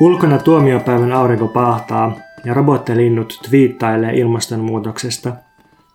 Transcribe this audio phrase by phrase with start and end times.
[0.00, 5.32] Ulkona tuomiopäivän aurinko pahtaa ja robottilinnut twiittailee ilmastonmuutoksesta.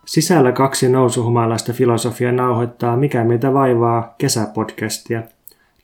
[0.05, 5.23] Sisällä kaksi nousuhumalaista filosofiaa nauhoittaa Mikä meitä vaivaa kesäpodcastia.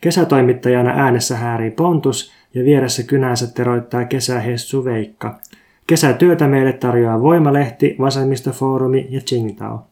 [0.01, 5.39] Kesätoimittajana äänessä häärii Pontus ja vieressä kynänsä teroittaa kesähessu Veikka.
[5.87, 9.87] Kesätyötä meille tarjoaa Voimalehti, Vasemmistofoorumi ja Tsingtao.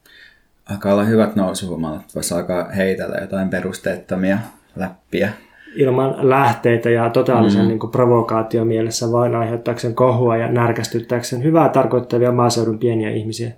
[0.70, 4.38] Alkaa olla hyvät nousuhumalat, voisi alkaa heitellä jotain perusteettomia
[4.76, 5.34] läppiä
[5.80, 7.68] ilman lähteitä ja totaalisen mm.
[7.68, 13.52] niin kuin provokaatio mielessä vain aiheuttaakseen kohua ja närkästyttääkseen hyvää tarkoittavia maaseudun pieniä ihmisiä.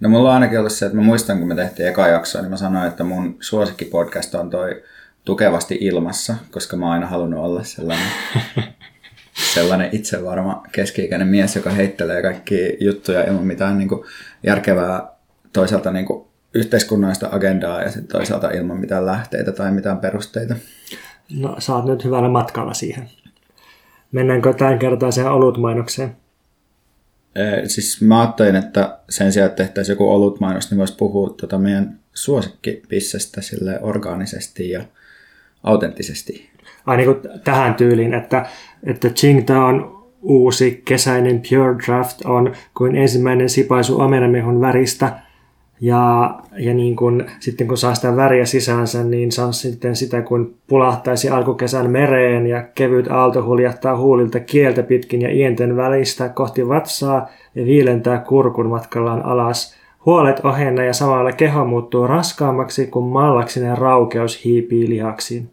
[0.00, 2.50] No mulla on ainakin ollut se, että mä muistan kun me tehtiin eka jaksoa, niin
[2.50, 4.82] mä sanoin, että mun suosikkipodcast on toi
[5.24, 8.06] Tukevasti ilmassa, koska mä oon aina halunnut olla sellainen,
[9.54, 14.04] sellainen itsevarma keski-ikäinen mies, joka heittelee kaikki juttuja ilman mitään niin kuin
[14.42, 15.08] järkevää
[15.52, 20.54] toisaalta niin kuin yhteiskunnallista agendaa ja sitten toisaalta ilman mitään lähteitä tai mitään perusteita.
[21.32, 23.08] No, sä oot nyt hyvällä matkalla siihen.
[24.12, 26.16] Mennäänkö tämän kertaiseen olutmainokseen?
[27.34, 31.58] Ee, siis mä ajattelin, että sen sijaan, että tehtäisiin joku olutmainos, niin voisi puhua tuota
[31.58, 34.84] meidän suosikkipissestä sille orgaanisesti ja
[35.62, 36.50] autenttisesti.
[36.86, 38.46] Ai niin kuin tähän tyyliin, että,
[38.82, 45.12] että Qingdaon uusi kesäinen Pure Draft on kuin ensimmäinen sipaisu omenamehun väristä–
[45.80, 50.54] ja, ja niin kun, sitten kun saa sitä väriä sisäänsä, niin saa sitten sitä, kun
[50.66, 57.28] pulahtaisi alkukesän mereen ja kevyt aalto huljattaa huulilta kieltä pitkin ja ienten välistä kohti vatsaa
[57.54, 59.78] ja viilentää kurkun matkallaan alas.
[60.06, 65.50] Huolet ohenna ja samalla keho muuttuu raskaammaksi, kun mallaksinen raukeus hiipii lihaksiin.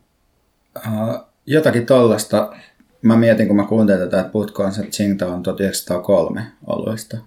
[0.78, 2.54] Uh, jotakin tollasta.
[3.02, 7.18] Mä mietin, kun mä kuuntelin tätä, että puhutkoon se Tsingtao 1903 oluista.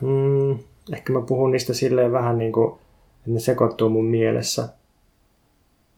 [0.00, 0.58] Hmm,
[0.92, 2.72] ehkä mä puhun niistä silleen vähän niin kuin,
[3.18, 4.68] että ne sekoittuu mun mielessä.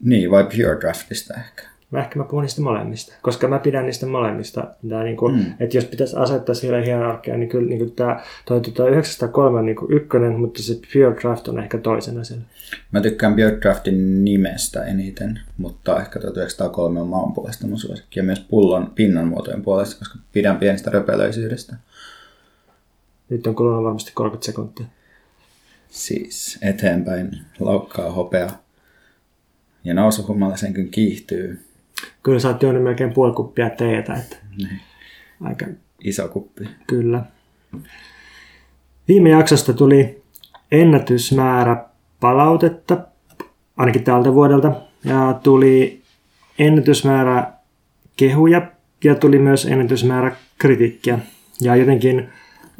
[0.04, 1.70] Niin, vai Pure Draftista ehkä?
[1.90, 4.68] Mä ehkä mä puhun niistä molemmista, koska mä pidän niistä molemmista.
[4.88, 5.44] Tää niin kuin, mm.
[5.60, 9.66] Että jos pitäisi asettaa siellä hierarkia, niin kyllä niin kuin tämä toi, toi 903 on
[9.66, 12.44] niin kuin ykkönen, mutta se Pure Draft on ehkä toisena siellä.
[12.92, 18.20] Mä tykkään Pure Draftin nimestä eniten, mutta ehkä 1903 on maan puolesta mun suosikki.
[18.20, 21.76] Ja myös pullon pinnan muotojen puolesta, koska pidän pienestä röpelöisyydestä.
[23.30, 24.86] Nyt on kulunut varmasti 30 sekuntia.
[25.88, 28.50] Siis eteenpäin laukkaa hopea.
[29.84, 31.64] Ja nousuhummalla sen kyllä kiihtyy.
[32.22, 34.14] Kyllä sä oot juonut melkein puoli kuppia teetä.
[34.14, 34.80] Että niin.
[35.40, 35.66] Aika
[36.04, 36.68] iso kuppi.
[36.86, 37.22] Kyllä.
[39.08, 40.22] Viime jaksosta tuli
[40.72, 41.84] ennätysmäärä
[42.20, 42.98] palautetta,
[43.76, 44.72] ainakin tältä vuodelta.
[45.04, 46.02] Ja tuli
[46.58, 47.52] ennätysmäärä
[48.16, 48.70] kehuja
[49.04, 51.18] ja tuli myös ennätysmäärä kritiikkiä.
[51.60, 52.28] Ja jotenkin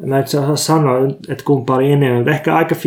[0.05, 0.97] mä itse osaa sanoa,
[1.29, 2.79] että kumpa oli enemmän, ehkä aika 50-50,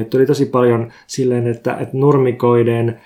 [0.00, 3.00] että tuli tosi paljon silleen, että, että nurmikoiden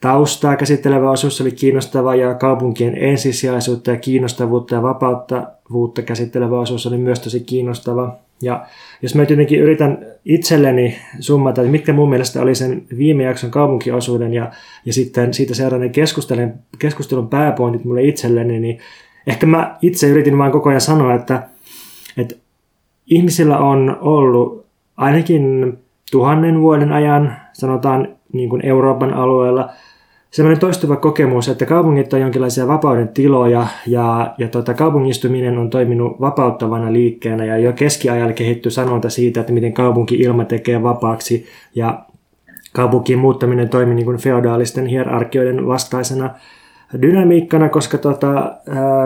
[0.00, 6.98] taustaa käsittelevä osuus oli kiinnostava ja kaupunkien ensisijaisuutta ja kiinnostavuutta ja vapauttavuutta käsittelevä osuus oli
[6.98, 8.16] myös tosi kiinnostava.
[8.42, 8.66] Ja
[9.02, 14.34] jos mä jotenkin yritän itselleni summata, että mitkä mun mielestä oli sen viime jakson kaupunkiosuuden
[14.34, 14.52] ja,
[14.84, 18.78] ja sitten siitä seuraavien keskustelun, keskustelun pääpointit mulle itselleni, niin
[19.26, 21.48] ehkä mä itse yritin vain koko ajan sanoa, että,
[22.16, 22.34] että
[23.10, 25.72] ihmisillä on ollut ainakin
[26.10, 29.70] tuhannen vuoden ajan, sanotaan niin kuin Euroopan alueella,
[30.30, 36.20] sellainen toistuva kokemus, että kaupungit on jonkinlaisia vapauden tiloja ja, ja tota, kaupungistuminen on toiminut
[36.20, 42.04] vapauttavana liikkeenä ja jo keskiajalla kehittyi sanonta siitä, että miten kaupunki-ilma tekee vapaaksi ja
[42.72, 46.30] kaupunkiin muuttaminen toimi niin kuin feodaalisten hierarkioiden vastaisena
[47.02, 48.52] dynamiikkana, koska tota,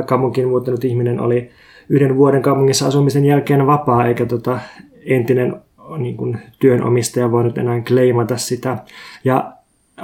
[0.06, 1.50] kaupunkiin muuttanut ihminen oli
[1.88, 4.58] yhden vuoden kaupungissa asumisen jälkeen vapaa, eikä tota
[5.06, 5.56] entinen
[5.98, 8.78] niin kuin, työnomistaja voinut enää kleimata sitä.
[9.24, 9.52] Ja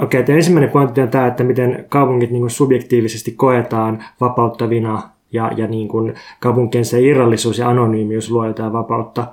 [0.02, 5.02] okei, okay, ensimmäinen pointti on tämä, että miten kaupungit niin kuin, subjektiivisesti koetaan vapauttavina
[5.32, 9.26] ja, ja niin kuin, kaupunkien se irrallisuus ja anonyymius luo jotain vapautta.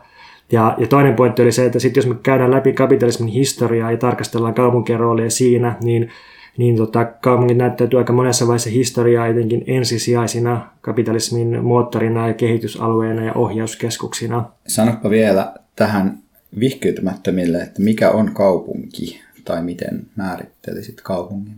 [0.52, 3.98] Ja, ja toinen pointti oli se, että sit jos me käydään läpi kapitalismin historiaa ja
[3.98, 6.10] tarkastellaan kaupunkien roolia siinä, niin
[6.58, 13.34] niin tota, kaupungit näyttäytyy aika monessa vaiheessa historiaa etenkin ensisijaisina kapitalismin moottorina ja kehitysalueena ja
[13.34, 14.46] ohjauskeskuksina.
[14.68, 16.18] Sanoppa vielä tähän
[16.60, 21.56] vihkyytymättömille, että mikä on kaupunki tai miten määrittelisit kaupungin?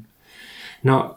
[0.83, 1.15] No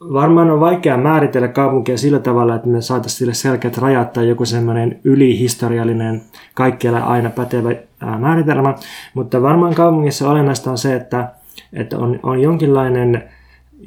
[0.00, 4.44] varmaan on vaikea määritellä kaupunkia sillä tavalla, että me saataisiin sille selkeät rajat tai joku
[4.44, 6.22] semmoinen ylihistoriallinen,
[6.54, 7.74] kaikkialla aina pätevä
[8.18, 8.74] määritelmä,
[9.14, 11.28] mutta varmaan kaupungissa olennaista on se, että
[11.72, 13.24] että on, on jonkinlainen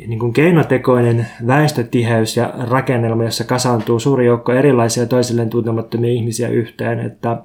[0.08, 7.00] niin kuin keinotekoinen väestötiheys ja rakennelma, jossa kasaantuu suuri joukko erilaisia toisilleen tuntemattomia ihmisiä yhteen.
[7.00, 7.38] Että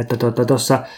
[0.00, 0.88] että tuossa tuota,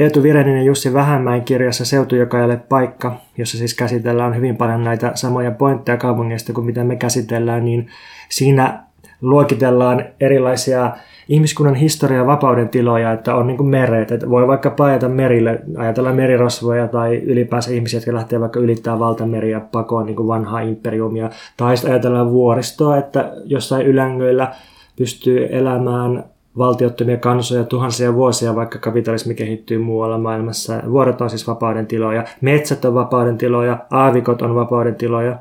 [0.00, 4.56] Eetu Virenin ja Jussi Vähämäen kirjassa Seutu, joka ei ole paikka, jossa siis käsitellään hyvin
[4.56, 7.88] paljon näitä samoja pointteja kaupungeista kuin mitä me käsitellään, niin
[8.28, 8.82] siinä
[9.20, 10.90] luokitellaan erilaisia
[11.28, 16.88] ihmiskunnan historian vapauden tiloja, että on niin meret, että voi vaikka paeta merille, ajatellaan merirosvoja
[16.88, 22.30] tai ylipäänsä ihmisiä, jotka lähtee vaikka ylittää valtameriä pakoon niin vanhaa imperiumia, tai sitten ajatellaan
[22.30, 24.52] vuoristoa, että jossain ylängöillä
[24.96, 26.24] pystyy elämään
[26.58, 30.82] valtiottomia kansoja tuhansia vuosia, vaikka kapitalismi kehittyy muualla maailmassa.
[30.90, 35.38] Vuoret on siis vapauden tiloja, metsät on vapauden tiloja, aavikot on vapauden tiloja.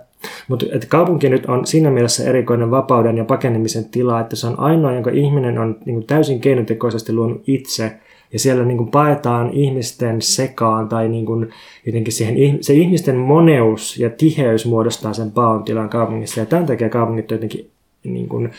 [0.47, 4.93] Mutta kaupunki nyt on siinä mielessä erikoinen vapauden ja pakenemisen tila, että se on ainoa,
[4.93, 7.91] jonka ihminen on niin täysin keinotekoisesti luonut itse.
[8.33, 11.49] Ja siellä niin kuin paetaan ihmisten sekaan tai niin kuin
[11.85, 16.39] jotenkin siihen, se ihmisten moneus ja tiheys muodostaa sen paon tilan kaupungissa.
[16.39, 17.69] Ja tämän takia kaupungit jotenkin
[18.03, 18.51] niin kuin,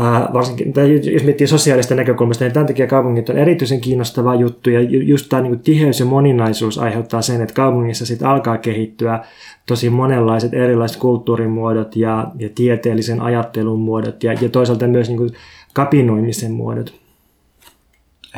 [0.00, 0.74] Äh, varsinkin,
[1.12, 5.42] jos miettii sosiaalista näkökulmasta, niin tämän takia kaupungit on erityisen kiinnostava juttu, ja just tämä
[5.42, 9.24] niin tiheys ja moninaisuus aiheuttaa sen, että kaupungissa sitten alkaa kehittyä
[9.66, 15.30] tosi monenlaiset erilaiset kulttuurimuodot ja, ja tieteellisen ajattelun muodot, ja, ja toisaalta myös niin kuin
[15.72, 17.05] kapinoimisen muodot.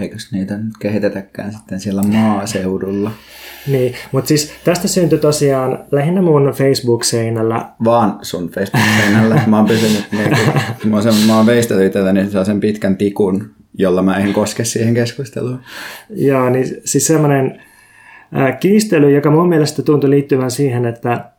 [0.00, 3.10] Eikös niitä nyt kehitetäkään sitten siellä maaseudulla?
[3.66, 7.68] Niin, mutta siis tästä syntyi tosiaan lähinnä mun Facebook-seinällä.
[7.84, 9.42] Vaan sun Facebook-seinällä.
[9.46, 14.02] Mä oon pysynyt, niin kuin, mä oon, mä oon veistänyt itselleni sen pitkän tikun, jolla
[14.02, 15.60] mä en koske siihen keskusteluun.
[16.10, 17.62] Joo, niin siis semmoinen
[18.36, 21.30] äh, kiistely, joka mun mielestä tuntui liittyvän siihen, että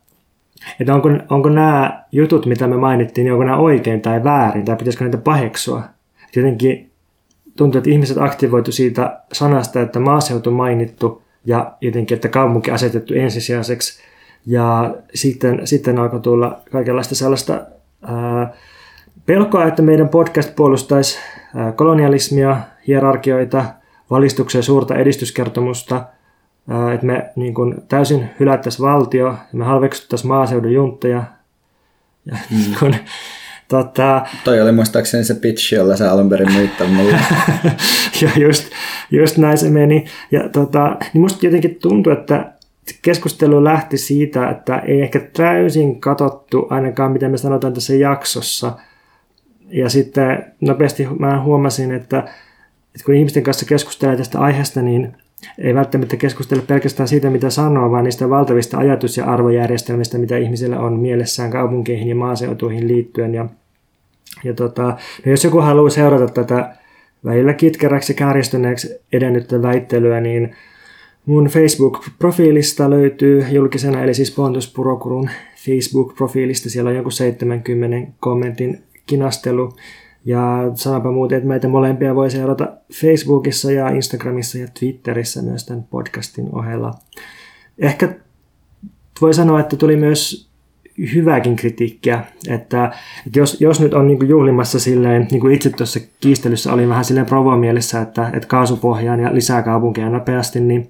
[0.80, 4.76] että onko, onko nämä jutut, mitä me mainittiin, niin onko nämä oikein tai väärin, tai
[4.76, 5.84] pitäisikö niitä paheksua.
[6.36, 6.89] Jotenkin
[7.60, 14.04] tuntuu, että ihmiset aktivoitu siitä sanasta, että maaseutu mainittu, ja jotenkin, että kaupunki asetettu ensisijaiseksi.
[14.46, 17.62] Ja sitten, sitten alkoi tulla kaikenlaista sellaista
[18.02, 18.54] ää,
[19.26, 21.20] pelkoa, että meidän podcast puolustaisi
[21.56, 22.58] ää, kolonialismia,
[22.88, 23.66] hierarkioita,
[24.10, 26.06] valistuksen suurta edistyskertomusta,
[26.70, 31.24] ää, että me niin kuin, täysin hylättäisiin valtio, ja me halveksuttaisiin maaseudun juntteja.
[32.26, 32.58] Ja, mm.
[32.58, 32.96] niin kuin,
[33.70, 34.26] Tota...
[34.44, 37.20] Toi oli muistaakseni se pitch, jolla sä alun perin mulle.
[38.22, 38.70] ja just,
[39.12, 40.06] just näin se meni.
[40.32, 42.54] Ja tota, niin musta jotenkin tuntuu, että
[43.02, 48.78] keskustelu lähti siitä, että ei ehkä täysin katsottu ainakaan, mitä me sanotaan tässä jaksossa.
[49.70, 52.20] Ja sitten nopeasti mä huomasin, että,
[52.96, 55.18] että kun ihmisten kanssa keskustelee tästä aiheesta, niin
[55.58, 60.80] ei välttämättä keskustella pelkästään siitä, mitä sanoo, vaan niistä valtavista ajatus- ja arvojärjestelmistä, mitä ihmisillä
[60.80, 63.34] on mielessään kaupunkeihin ja maaseutuihin liittyen.
[63.34, 63.46] Ja,
[64.44, 64.84] ja tota,
[65.26, 66.76] no jos joku haluaa seurata tätä
[67.26, 68.28] välillä kitkeräksi ja
[69.14, 70.56] edennyttä väittelyä, niin
[71.26, 75.30] mun Facebook-profiilista löytyy julkisena, eli siis Pontus Purokurun
[75.66, 76.70] Facebook-profiilista.
[76.70, 79.74] Siellä on joku 70 kommentin kinastelu.
[80.26, 85.84] Ja sanonpa muuten, että meitä molempia voi seurata Facebookissa ja Instagramissa ja Twitterissä myös tämän
[85.84, 86.94] podcastin ohella.
[87.80, 88.16] Ehkä
[89.22, 90.50] voi sanoa, että tuli myös
[91.14, 92.92] hyvääkin kritiikkiä, että,
[93.28, 97.06] että jos, jos nyt on niin juhlimassa silleen, niin kuin itse tuossa kiistelyssä oli vähän
[97.06, 100.90] silleen provomielessä, että, että kaasupohjaan ja lisää kaupunkeja nopeasti, niin,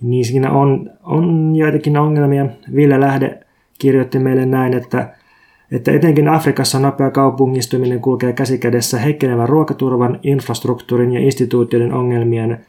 [0.00, 2.46] niin siinä on, on joitakin ongelmia.
[2.74, 3.40] Ville Lähde
[3.78, 5.14] kirjoitti meille näin, että
[5.72, 12.66] että etenkin Afrikassa nopea kaupungistuminen kulkee käsikädessä heikkenevän ruokaturvan, infrastruktuurin ja instituutioiden ongelmien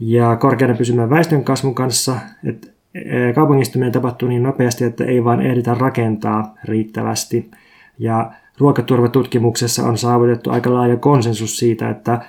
[0.00, 5.42] ja korkeana pysymään väestön kasvun kanssa, että e, kaupungistuminen tapahtuu niin nopeasti, että ei vaan
[5.42, 7.50] ehditä rakentaa riittävästi.
[7.98, 12.20] Ja ruokaturvatutkimuksessa on saavutettu aika laaja konsensus siitä, että,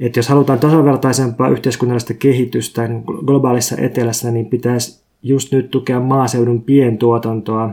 [0.00, 6.62] että jos halutaan tasavertaisempaa yhteiskunnallista kehitystä niin globaalissa etelässä, niin pitäisi just nyt tukea maaseudun
[6.62, 7.70] pientuotantoa,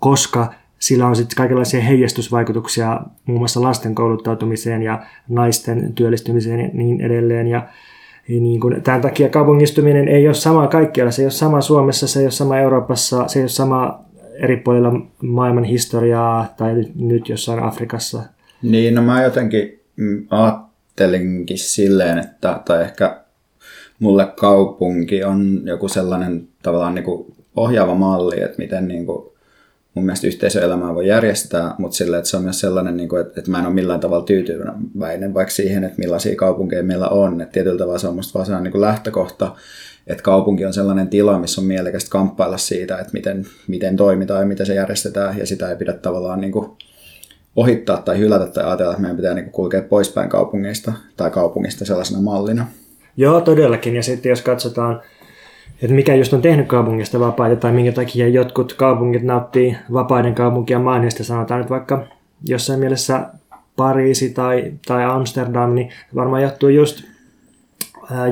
[0.00, 0.52] koska
[0.84, 7.46] sillä on sitten kaikenlaisia heijastusvaikutuksia muun muassa lasten kouluttautumiseen ja naisten työllistymiseen ja niin edelleen.
[7.46, 7.68] Ja
[8.28, 11.10] niin kuin, tämän takia kaupungistuminen ei ole sama kaikkialla.
[11.10, 14.56] Se ei ole sama Suomessa, se ei ole sama Euroopassa, se ei ole sama eri
[14.56, 18.22] puolilla maailman historiaa tai nyt jossain Afrikassa.
[18.62, 19.80] Niin, no mä jotenkin
[20.30, 23.20] ajattelinkin silleen, että tai ehkä
[23.98, 29.33] mulle kaupunki on joku sellainen tavallaan niin kuin ohjaava malli, että miten niin kuin
[29.94, 33.40] mun mielestä yhteisöelämää voi järjestää, mutta sillä, että se on myös sellainen, niin kuin, että,
[33.40, 37.40] että mä en ole millään tavalla tyytyväinen vaikka siihen, että millaisia kaupunkeja meillä on.
[37.40, 39.56] Että tietyllä tavalla se on musta vaan sellainen niin lähtökohta,
[40.06, 44.46] että kaupunki on sellainen tila, missä on mielekästä kamppailla siitä, että miten, miten toimitaan ja
[44.46, 46.70] miten se järjestetään, ja sitä ei pidä tavallaan niin kuin
[47.56, 51.84] ohittaa tai hylätä tai ajatella, että meidän pitää niin kuin kulkea poispäin kaupungista tai kaupungista
[51.84, 52.66] sellaisena mallina.
[53.16, 53.96] Joo, todellakin.
[53.96, 55.02] Ja sitten jos katsotaan
[55.82, 60.78] että mikä just on tehnyt kaupungista vapaita tai minkä takia jotkut kaupungit nauttii vapaiden kaupunkia
[60.78, 62.06] mainista, sanotaan nyt vaikka
[62.48, 63.26] jossain mielessä
[63.76, 67.04] Pariisi tai, tai Amsterdam, niin varmaan johtuu just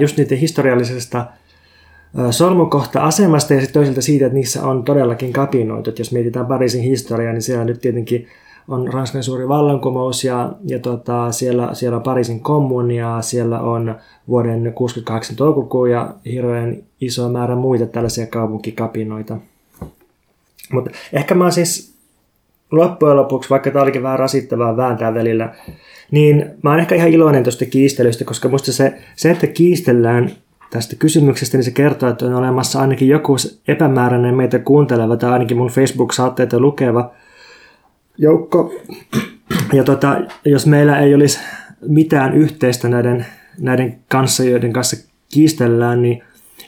[0.01, 1.27] just niiden historiallisesta
[2.31, 5.91] solmukohta-asemasta ja sitten toisaalta siitä, että niissä on todellakin kapinoitu.
[5.91, 8.29] Että jos mietitään Pariisin historiaa, niin siellä nyt tietenkin
[8.69, 13.95] on Ranskan suuri vallankumous ja, ja tota, siellä, siellä on Pariisin kommunia, siellä on
[14.29, 19.37] vuoden 68 toukokuu ja hirveän iso määrä muita tällaisia kaupunkikapinoita.
[20.73, 21.95] Mutta ehkä mä siis
[22.71, 25.55] loppujen lopuksi, vaikka tämä olikin vähän rasittavaa vääntää välillä,
[26.11, 30.31] niin mä oon ehkä ihan iloinen tuosta kiistelystä, koska musta se, se, että kiistellään
[30.71, 33.37] tästä kysymyksestä, niin se kertoo, että on olemassa ainakin joku
[33.69, 37.11] epämääräinen meitä kuunteleva tai ainakin mun Facebook-saatteita lukeva
[38.23, 38.75] joukko.
[39.73, 41.41] Ja tota, jos meillä ei olisi
[41.89, 43.27] mitään yhteistä näiden,
[43.59, 44.97] näiden kanssa, joiden kanssa
[45.35, 46.23] kiistellään, niin,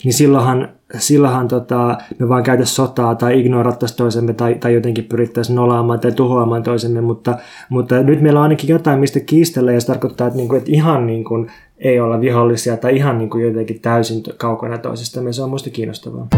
[0.05, 0.69] niin silloinhan,
[0.99, 6.13] silloinhan tota, me vaan käytä sotaa tai ignorattaisiin toisemme tai, tai jotenkin pyrittäisiin nolaamaan tai
[6.13, 10.37] tuhoamaan toisemme, mutta, mutta nyt meillä on ainakin jotain, mistä kiistellä ja se tarkoittaa, että,
[10.37, 14.79] niinku, että ihan niin kuin, ei olla vihollisia tai ihan niin kuin jotenkin täysin kaukana
[14.79, 15.33] toisesta.
[15.33, 16.29] Se on musta kiinnostavaa.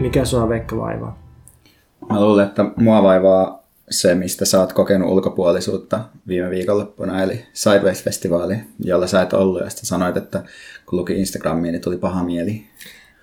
[0.00, 1.18] Mikä sua Veikka vaivaa?
[2.10, 8.56] Mä luulen, että mua vaivaa se, mistä sä oot kokenut ulkopuolisuutta viime viikonloppuna, eli Sideways-festivaali,
[8.84, 10.42] jolla sä et ollut, ja sitten sanoit, että
[10.86, 12.64] kun luki Instagramiin, niin tuli paha mieli.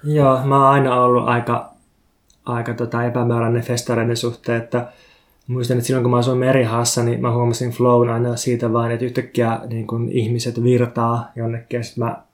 [0.03, 1.72] Joo, mä oon aina ollut aika,
[2.46, 4.88] aika tota epämääräinen festareiden suhteen, että
[5.48, 9.05] muistan, että silloin kun mä asuin Merihassa, niin mä huomasin flown aina siitä vain, että
[9.05, 12.25] yhtäkkiä niin kun ihmiset virtaa jonnekin, ja sitten mä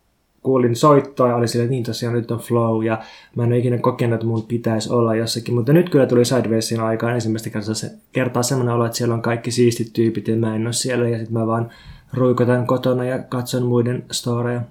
[0.43, 3.00] kuulin soittoa ja oli sille, niin tosiaan nyt on flow ja
[3.36, 6.79] mä en ole ikinä kokenut, että mun pitäisi olla jossakin, mutta nyt kyllä tuli Sidewaysin
[6.79, 10.55] aikaan ensimmäistä kertaa, se, kertaa semmoinen olo, että siellä on kaikki siistit tyypit ja mä
[10.55, 11.69] en ole siellä ja sitten mä vaan
[12.13, 14.62] ruikotan kotona ja katson muiden storeja.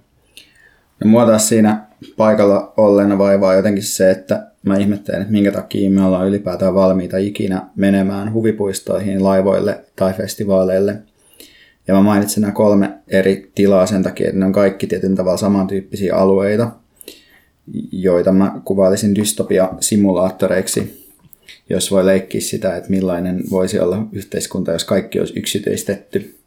[1.05, 1.87] No mua taas siinä
[2.17, 7.17] paikalla olleena vaivaa jotenkin se, että mä ihmettelen, että minkä takia me ollaan ylipäätään valmiita
[7.17, 10.97] ikinä menemään huvipuistoihin, laivoille tai festivaaleille–
[11.91, 15.37] ja mä mainitsen nämä kolme eri tilaa sen takia, että ne on kaikki tietyn tavalla
[15.37, 16.71] samantyyppisiä alueita,
[17.93, 21.07] joita mä kuvailisin dystopia-simulaattoreiksi,
[21.71, 26.38] jos voi leikkiä sitä, että millainen voisi olla yhteiskunta, jos kaikki olisi yksityistetty.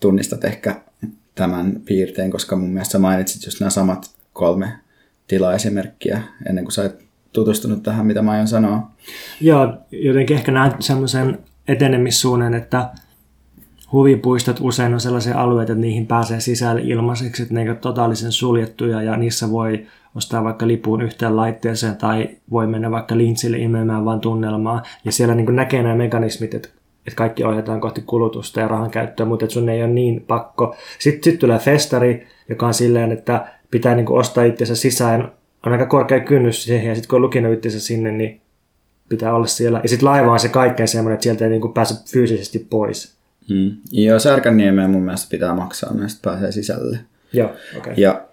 [0.00, 0.80] Tunnistat ehkä
[1.34, 4.72] tämän piirteen, koska mun mielestä mainitsit just nämä samat kolme
[5.28, 8.90] tilaesimerkkiä ennen kuin sä et tutustunut tähän, mitä mä aion sanoa.
[9.40, 12.88] Joo, jotenkin ehkä näen semmoisen etenemissuunnan, että
[13.94, 18.32] huvipuistot usein on sellaisia alueita, että niihin pääsee sisälle ilmaiseksi, että ne eivät ole totaalisen
[18.32, 24.04] suljettuja ja niissä voi ostaa vaikka lipun yhteen laitteeseen tai voi mennä vaikka lintsille imemään
[24.04, 24.82] vain tunnelmaa.
[25.04, 26.68] Ja siellä niin näkee nämä mekanismit, että,
[27.06, 30.76] että kaikki ohjataan kohti kulutusta ja rahan käyttöä, mutta että sun ei ole niin pakko.
[30.98, 35.32] Sitten sit tulee festari, joka on silleen, että pitää niin ostaa itsensä sisään.
[35.66, 38.40] On aika korkea kynnys siihen ja sitten kun on lukinut itsensä sinne, niin
[39.08, 39.80] pitää olla siellä.
[39.82, 43.23] Ja sitten laiva on se kaikkein semmoinen, että sieltä ei niin pääse fyysisesti pois.
[43.50, 43.76] Mm.
[43.92, 46.98] Joo, Särkänniemeen mun mielestä pitää maksaa, näistä pääsee sisälle.
[47.32, 47.94] Joo, okay.
[47.96, 48.24] Ja,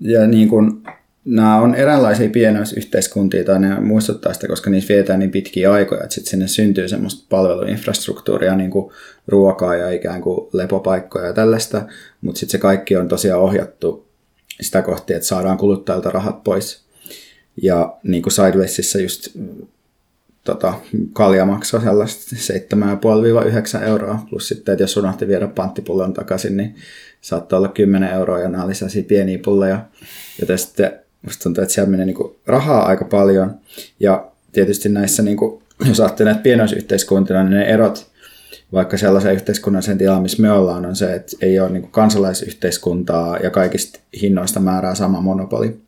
[0.00, 0.82] ja niin kun,
[1.24, 6.14] nämä on eräänlaisia pienoisyhteiskuntia, tai ne muistuttaa sitä, koska niissä vietään niin pitkiä aikoja, että
[6.14, 8.92] sitten sinne syntyy semmoista palveluinfrastruktuuria, niin kuin
[9.28, 11.82] ruokaa ja ikään kuin lepopaikkoja ja tällaista,
[12.20, 14.06] mutta sitten se kaikki on tosiaan ohjattu
[14.60, 16.86] sitä kohti, että saadaan kuluttajilta rahat pois.
[17.62, 19.28] Ja niin kuin Sidewaysissa just
[20.46, 20.74] tota,
[21.12, 22.36] kalja maksoi sellaista
[23.80, 26.74] 7,5-9 euroa, plus sitten, että jos unohti viedä panttipullon takaisin, niin
[27.20, 29.84] saattaa olla 10 euroa ja nämä sellaisia pieniä pulleja,
[30.40, 33.54] joten sitten musta tuntuu, että siellä menee niin kuin rahaa aika paljon
[34.00, 38.10] ja tietysti näissä, niin kuin, jos ajattelee näitä pienoisyhteiskuntina, niin ne erot
[38.72, 43.36] vaikka sellaisen yhteiskunnan sen tilaan, missä me ollaan, on se, että ei ole niin kansalaisyhteiskuntaa
[43.36, 45.85] ja kaikista hinnoista määrää sama monopoli.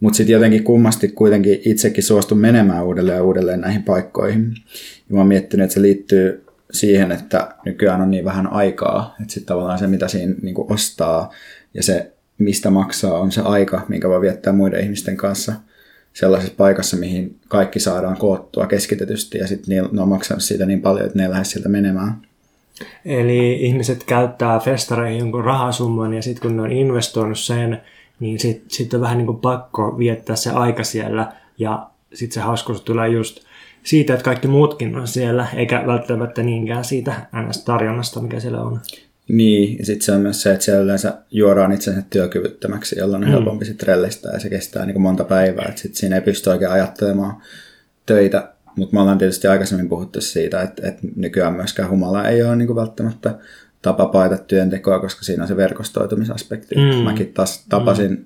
[0.00, 4.54] Mutta sitten jotenkin kummasti kuitenkin itsekin suostun menemään uudelleen ja uudelleen näihin paikkoihin.
[5.08, 9.32] Ja mä oon miettinyt, että se liittyy siihen, että nykyään on niin vähän aikaa, että
[9.32, 11.32] sitten tavallaan se, mitä siinä niin ostaa
[11.74, 15.52] ja se, mistä maksaa, on se aika, minkä voi viettää muiden ihmisten kanssa
[16.12, 21.06] sellaisessa paikassa, mihin kaikki saadaan koottua keskitetysti ja sitten ne on maksanut siitä niin paljon,
[21.06, 22.14] että ne ei lähde sieltä menemään.
[23.04, 27.80] Eli ihmiset käyttää festareihin jonkun rahasumman ja sitten kun ne on investoinut sen,
[28.20, 32.40] niin sitten sit on vähän niin kuin pakko viettää se aika siellä ja sitten se
[32.40, 33.40] hauskuus tulee just
[33.82, 38.80] siitä, että kaikki muutkin on siellä, eikä välttämättä niinkään siitä NS-tarjonnasta, mikä siellä on.
[39.28, 43.28] Niin, ja sitten se on myös se, että siellä yleensä juodaan itsensä työkyvyttömäksi, jolloin on
[43.28, 43.32] mm.
[43.32, 46.50] helpompi sitten rellistää ja se kestää niin kuin monta päivää, että sitten siinä ei pysty
[46.50, 47.42] oikein ajattelemaan
[48.06, 52.56] töitä, mutta me ollaan tietysti aikaisemmin puhuttu siitä, että, että nykyään myöskään humala ei ole
[52.56, 53.38] niin kuin välttämättä
[53.86, 56.74] tapa paita työntekoa, koska siinä on se verkostoitumisaspekti.
[56.74, 57.04] Mm.
[57.04, 58.24] Mäkin taas tapasin mm.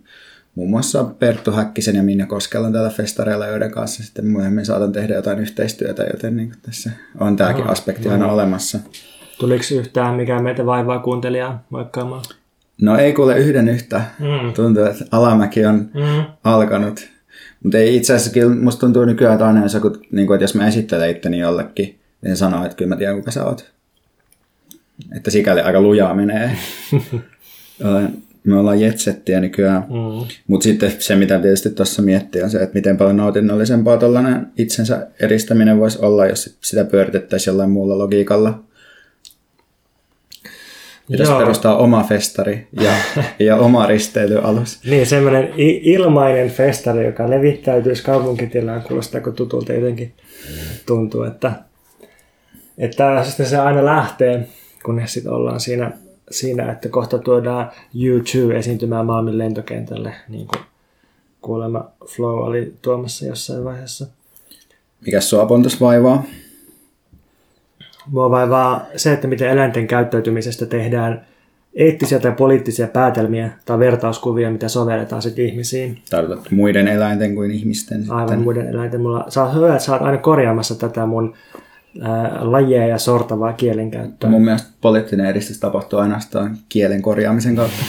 [0.55, 5.15] muun muassa Perttu Häkkisen ja Minja Koskelan täällä festareilla, joiden kanssa sitten myöhemmin saatan tehdä
[5.15, 8.33] jotain yhteistyötä, joten niin tässä on tämäkin oh, aspekti aina no.
[8.33, 8.79] olemassa.
[9.39, 12.25] Tuliko yhtään mikä meitä vaivaa kuuntelijaa moikkaamaan?
[12.81, 14.03] No ei kuule yhden yhtä.
[14.19, 14.53] Mm.
[14.53, 16.25] Tuntuu, että alamäki on Mm.
[16.45, 17.09] alkanut.
[17.63, 19.77] Mutta ei itse asiassa, kyllä musta tuntuu nykyään, että aina jos,
[20.13, 23.31] niin kuin, että jos mä esittelen itteni jollekin, niin sanoo, että kyllä mä tiedän, kuka
[23.31, 23.73] sä oot.
[25.17, 26.51] Että sikäli aika lujaa menee.
[28.45, 29.83] Me ollaan jetsettiä nykyään.
[29.83, 30.27] Mm.
[30.47, 35.07] Mutta sitten se, mitä tietysti tuossa miettii, on se, että miten paljon nautinnollisempaa tuollainen itsensä
[35.21, 38.63] eristäminen voisi olla, jos sitä pyöritettäisiin jollain muulla logiikalla.
[41.11, 42.93] Pitäisi perustaa oma festari ja,
[43.39, 44.81] ja oma risteilyalus.
[44.85, 50.13] Niin, semmoinen ilmainen festari, joka levittäytyisi kaupunkitilaan, kuulostaako tutulta jotenkin
[50.87, 51.53] tuntuu, että,
[52.79, 54.49] että se aina lähtee,
[54.85, 55.93] kunnes sitten ollaan siinä,
[56.31, 60.63] siinä, että kohta tuodaan U2 esiintymään Malmin lentokentälle, niin kuin
[61.41, 64.07] kuulemma Flow oli tuomassa jossain vaiheessa.
[65.07, 66.25] Mikäs sua Pontus vaivaa?
[68.07, 71.27] Mua vaivaa se, että miten eläinten käyttäytymisestä tehdään
[71.75, 75.99] eettisiä tai poliittisia päätelmiä tai vertauskuvia, mitä sovelletaan sitten ihmisiin.
[76.11, 78.41] Tarkoitat muiden eläinten kuin ihmisten Aivan sitten.
[78.41, 79.01] muiden eläinten.
[79.01, 81.35] Mulla, sä oot hyvä, että sä oot aina korjaamassa tätä mun
[82.41, 84.31] lajeja ja sortavaa kielenkäyttöä.
[84.31, 87.85] Mun mielestä poliittinen edistys tapahtuu ainoastaan kielen korjaamisen kautta.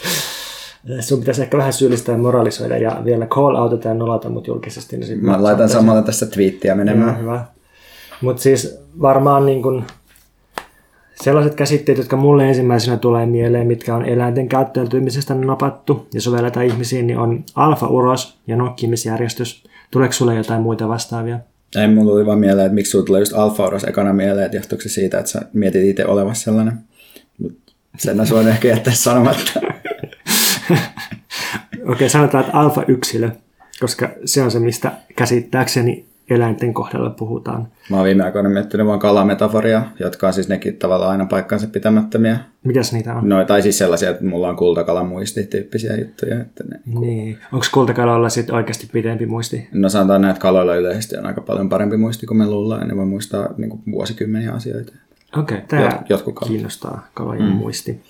[1.00, 4.96] Sun pitäisi ehkä vähän syyllistää ja moralisoida ja vielä call outata ja nolata mut julkisesti.
[4.96, 7.20] Niin Mä laitan samalla tässä twiittiä menemään.
[7.20, 7.44] Hyvä.
[8.20, 9.84] Mutta siis varmaan niin kun
[11.22, 17.06] sellaiset käsitteet, jotka mulle ensimmäisenä tulee mieleen, mitkä on eläinten käyttäytymisestä napattu ja sovelletaan ihmisiin,
[17.06, 19.64] niin on alfa-uros ja nokkimisjärjestys.
[19.90, 21.38] Tuleeko sulle jotain muita vastaavia?
[21.76, 24.82] Ei mulla tuli vaan mieleen, että miksi sulla tulee just alfa ekana mieleen, että johtuuko
[24.82, 26.78] se siitä, että sä mietit itse olevasi sellainen.
[27.38, 27.58] Mut
[27.98, 29.60] sen mä voin ehkä jättää sanomatta.
[31.92, 33.30] Okei, sanotaan, että alfa-yksilö,
[33.80, 37.68] koska se on se, mistä käsittääkseni eläinten kohdalla puhutaan.
[37.90, 42.38] Mä oon viime aikoina miettinyt vaan kalametaforia, jotka on siis nekin tavallaan aina paikkansa pitämättömiä.
[42.64, 43.28] Mitäs niitä on?
[43.28, 46.40] No, tai siis sellaisia, että mulla on kultakalan muisti tyyppisiä juttuja.
[46.40, 47.38] Että ne, Niin.
[47.52, 49.68] Onko kultakaloilla sitten oikeasti pidempi muisti?
[49.72, 52.80] no sanotaan näin, että kaloilla yleisesti on aika paljon parempi muisti kuin me luullaan.
[52.80, 54.92] Ja ne voi muistaa niin kuin vuosikymmeniä asioita.
[55.36, 57.48] Okei, tämä Jot- kiinnostaa kalojen mm.
[57.48, 58.02] muisti.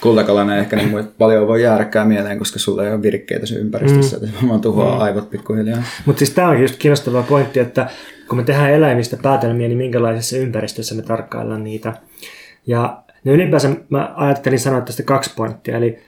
[0.00, 4.16] Kultakalana ehkä niin paljon voi jäädäkään mieleen, koska sulla ei ole virkkeitä sun ympäristössä.
[4.18, 4.24] Mm.
[4.24, 5.02] Että vaan tuhoaa mm.
[5.02, 5.82] aivot pikkuhiljaa.
[6.06, 7.90] Mutta siis tämä on just kiinnostava pointti, että
[8.28, 11.92] kun me tehdään eläimistä päätelmiä, niin minkälaisessa ympäristössä me tarkkaillaan niitä.
[12.66, 15.76] Ja no ylipäänsä mä ajattelin sanoa tästä kaksi pointtia.
[15.76, 15.98] Eli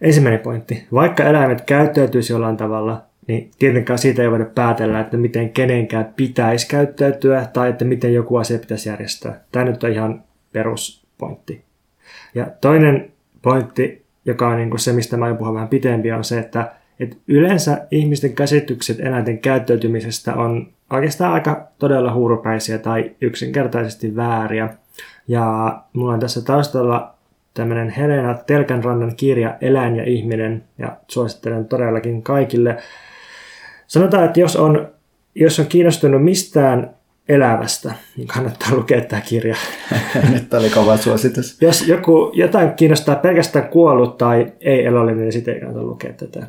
[0.00, 5.50] ensimmäinen pointti, vaikka eläimet käyttäytyisi jollain tavalla, niin tietenkään siitä ei voida päätellä, että miten
[5.50, 9.44] kenenkään pitäisi käyttäytyä tai että miten joku asia pitäisi järjestää.
[9.52, 11.64] Tämä nyt on ihan peruspointti.
[12.34, 13.09] Ja toinen
[13.42, 16.72] pointti, joka on niin kuin se, mistä mä aion puhua vähän pitempi, on se, että,
[17.00, 24.68] että yleensä ihmisten käsitykset eläinten käyttäytymisestä on oikeastaan aika todella huurupäisiä tai yksinkertaisesti vääriä.
[25.28, 27.14] Ja mulla on tässä taustalla
[27.54, 32.76] tämmöinen Helena Telkänrannan kirja Eläin ja ihminen, ja suosittelen todellakin kaikille.
[33.86, 34.88] Sanotaan, että jos on,
[35.34, 36.90] jos on kiinnostunut mistään
[37.30, 39.56] elävästä, niin kannattaa lukea tämä kirja.
[40.32, 41.56] Nyt oli kova suositus.
[41.60, 46.46] Jos joku, jotain kiinnostaa pelkästään kuollut tai ei elollinen, niin sitten ei kannata lukea tätä.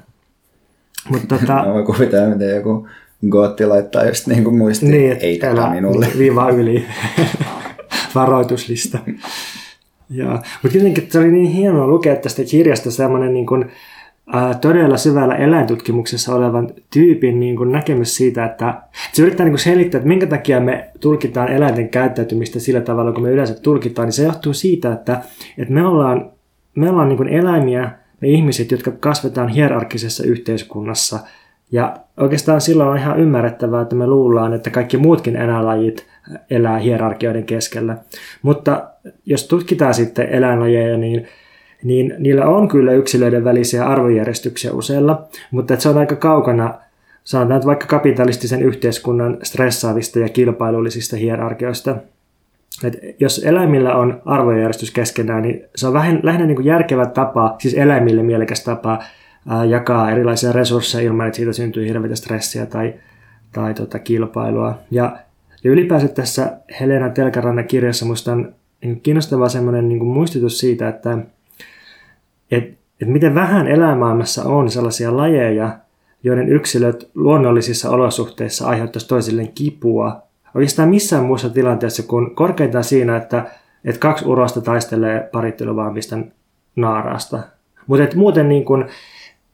[1.10, 2.88] Mutta tota, Mä voin kuvitella, miten joku
[3.30, 4.86] gootti laittaa just niin kuin muisti.
[4.86, 6.08] niin, ei tätä minulle.
[6.18, 6.86] Viiva yli.
[8.16, 8.98] Varoituslista.
[10.10, 13.72] Ja, mutta jotenkin se oli niin hienoa lukea tästä kirjasta semmoinen niin kuin,
[14.34, 18.82] ää, todella syvällä eläintutkimuksessa olevan tyypin niin kuin näkemys siitä, että
[19.14, 23.24] se yrittää niin kuin selittää, että minkä takia me tulkitaan eläinten käyttäytymistä sillä tavalla, kun
[23.24, 25.22] me yleensä tulkitaan, niin se johtuu siitä, että,
[25.58, 26.32] että me ollaan,
[26.76, 27.92] me ollaan niin kuin eläimiä,
[28.22, 31.20] me ihmiset, jotka kasvetaan hierarkisessa yhteiskunnassa,
[31.72, 36.08] ja oikeastaan silloin on ihan ymmärrettävää, että me luullaan, että kaikki muutkin eläinlajit
[36.50, 37.98] elää hierarkioiden keskellä.
[38.42, 38.90] Mutta
[39.26, 41.28] jos tutkitaan sitten eläinlajeja, niin,
[41.84, 46.74] niin niillä on kyllä yksilöiden välisiä arvojärjestyksiä useilla, mutta se on aika kaukana
[47.24, 51.98] sanotaan että vaikka kapitalistisen yhteiskunnan stressaavista ja kilpailullisista hierarkioista.
[52.84, 57.56] Et jos eläimillä on arvojärjestys keskenään, niin se on vähän lähinnä niin kuin järkevä tapa,
[57.60, 59.04] siis eläimille mielekäs tapa
[59.50, 62.94] ää, jakaa erilaisia resursseja ilman, että siitä syntyy hirveätä stressiä tai,
[63.52, 64.78] tai tota, kilpailua.
[64.92, 65.18] Ja,
[65.64, 71.18] ja ylipäänsä tässä Helena Telkärannan kirjassa minusta on niin kiinnostava semmoinen niin muistutus siitä, että
[72.52, 72.64] et,
[73.02, 75.78] et miten vähän elämaailmassa on sellaisia lajeja,
[76.24, 80.22] joiden yksilöt luonnollisissa olosuhteissa aiheuttaisi toisilleen kipua.
[80.56, 83.46] Oikeastaan missään muussa tilanteessa kuin korkeintaan siinä, että,
[83.86, 86.18] että kaksi urosta taistelee paritteluvaamista
[86.76, 87.40] naaraasta.
[87.88, 88.86] Mutta muuten niin kun,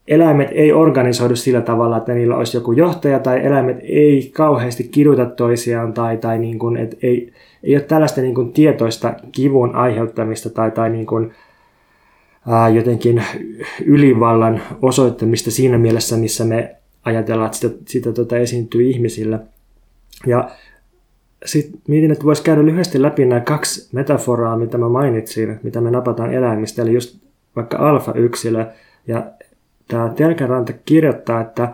[0.07, 5.25] eläimet ei organisoidu sillä tavalla, että niillä olisi joku johtaja tai eläimet ei kauheasti kiduta
[5.25, 7.33] toisiaan tai, tai niin kuin, et ei,
[7.63, 11.46] ei ole tällaista niin kuin tietoista kivun aiheuttamista tai, tai niin kuin, ää,
[12.75, 13.23] jotenkin
[13.85, 19.39] ylivallan osoittamista siinä mielessä, missä me ajatellaan, että sitä, sitä tota esiintyy ihmisillä.
[20.25, 20.49] Ja
[21.45, 25.91] sitten mietin, että voisi käydä lyhyesti läpi nämä kaksi metaforaa, mitä mä mainitsin, mitä me
[25.91, 27.19] napataan eläimistä, eli just
[27.55, 28.65] vaikka alfa-yksilö.
[29.07, 29.25] Ja
[29.87, 31.73] tämä Telkäranta kirjoittaa, että,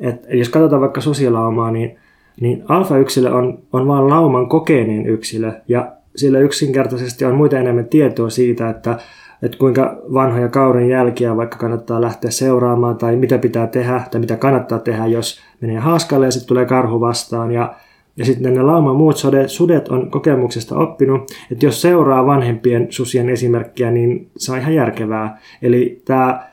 [0.00, 1.98] että jos katsotaan vaikka susilaumaa, niin,
[2.40, 8.30] niin alfa-yksilö on, on vain lauman kokeinen yksilö, ja sillä yksinkertaisesti on muita enemmän tietoa
[8.30, 8.98] siitä, että,
[9.44, 14.36] että kuinka vanhoja kauden jälkiä vaikka kannattaa lähteä seuraamaan, tai mitä pitää tehdä, tai mitä
[14.36, 17.74] kannattaa tehdä, jos menee haaskalle ja sitten tulee karhu vastaan, ja
[18.16, 23.28] ja sitten ne lauman muut sudet, sudet on kokemuksesta oppinut, että jos seuraa vanhempien susien
[23.28, 25.38] esimerkkiä, niin se on ihan järkevää.
[25.62, 26.46] Eli tämä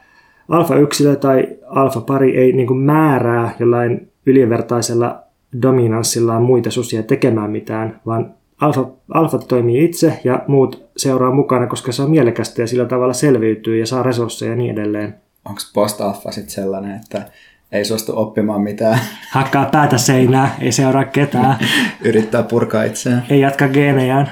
[0.50, 5.24] alfa-yksilö tai alfa-pari ei niin määrää jollain ylivertaisella
[5.62, 11.92] dominanssillaan muita susia tekemään mitään, vaan alfa, alfa toimii itse ja muut seuraa mukana, koska
[11.92, 15.16] se on mielekästä ja sillä tavalla selviytyy ja saa resursseja ja niin edelleen.
[15.46, 17.26] Onko post-alfa sitten sellainen, että
[17.72, 19.00] ei suostu oppimaan mitään?
[19.32, 21.58] Hakkaa päätä seinää, ei seuraa ketään.
[22.06, 23.26] Yrittää purkaa itseään.
[23.30, 24.32] Ei jatka geenejään.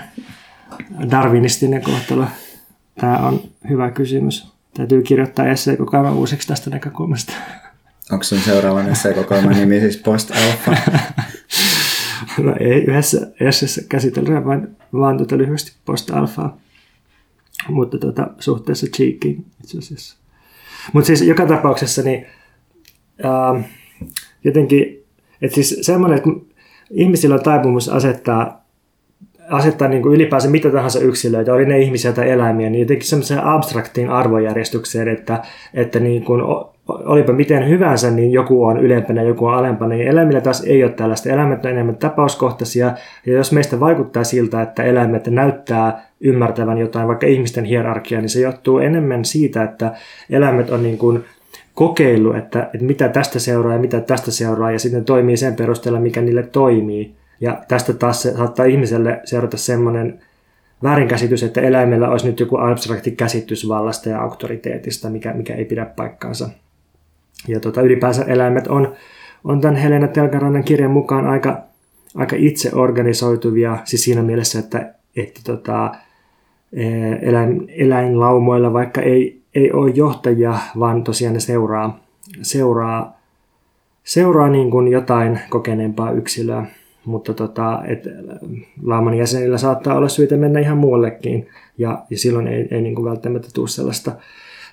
[1.12, 2.26] Darwinistinen kohtalo.
[3.02, 4.48] Tämä on hyvä kysymys.
[4.74, 7.34] Täytyy kirjoittaa esseekokoelma uusiksi tästä näkökulmasta.
[8.12, 10.76] Onko sun seuraavan esseekokoelman nimi siis Post Alpha?
[12.44, 16.58] no ei yhdessä esseessä käsitellä, vaan, vaan tuota lyhyesti Post Alphaa.
[17.70, 20.18] Mutta tuota, suhteessa Cheekiin itse asiassa.
[20.94, 22.26] Mutta siis joka tapauksessa niin,
[23.24, 23.64] ää,
[24.44, 25.06] jotenkin,
[25.42, 26.30] että siis semmoinen, että
[26.92, 28.60] ihmisillä on taipumus asettaa
[29.50, 33.44] asettaa niin kuin ylipäänsä mitä tahansa yksilöitä, oli ne ihmisiä tai eläimiä, niin jotenkin semmoiseen
[33.44, 36.42] abstraktiin arvojärjestykseen, että, että niin kuin,
[36.90, 39.96] olipa miten hyvänsä, niin joku on ylempänä, joku on alempana.
[39.96, 41.30] Niin eläimillä taas ei ole tällaista.
[41.30, 42.94] Eläimet on enemmän tapauskohtaisia,
[43.26, 48.40] ja jos meistä vaikuttaa siltä, että eläimet näyttää ymmärtävän jotain, vaikka ihmisten hierarkiaa, niin se
[48.40, 49.92] johtuu enemmän siitä, että
[50.30, 51.24] eläimet on niin kuin
[51.74, 56.00] kokeillut, että, että mitä tästä seuraa ja mitä tästä seuraa, ja sitten toimii sen perusteella,
[56.00, 57.16] mikä niille toimii.
[57.42, 60.20] Ja tästä taas se saattaa ihmiselle seurata semmoinen
[60.84, 65.86] väärinkäsitys, että eläimellä olisi nyt joku abstrakti käsitys vallasta ja auktoriteetista, mikä, mikä ei pidä
[65.86, 66.50] paikkaansa.
[67.48, 68.96] Ja tota, ylipäänsä eläimet on,
[69.44, 71.62] on tämän Helena Telkarannan kirjan mukaan aika,
[72.16, 75.92] aika itse organisoituvia, siis siinä mielessä, että, että tota,
[76.74, 76.86] e,
[77.22, 82.00] eläin, eläinlaumoilla vaikka ei, ei ole johtajia, vaan tosiaan ne seuraa,
[82.42, 83.20] seuraa,
[84.04, 86.66] seuraa niin kuin jotain kokeneempaa yksilöä.
[87.06, 88.04] Mutta tota, et,
[88.84, 91.48] laaman jäsenillä saattaa olla syytä mennä ihan muuallekin,
[91.78, 94.12] ja, ja silloin ei, ei niin kuin välttämättä tule sellaista,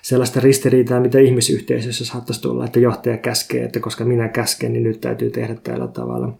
[0.07, 5.01] sellaista ristiriitaa, mitä ihmisyhteisössä saattaisi tulla, että johtaja käskee, että koska minä käsken, niin nyt
[5.01, 6.33] täytyy tehdä tällä tavalla.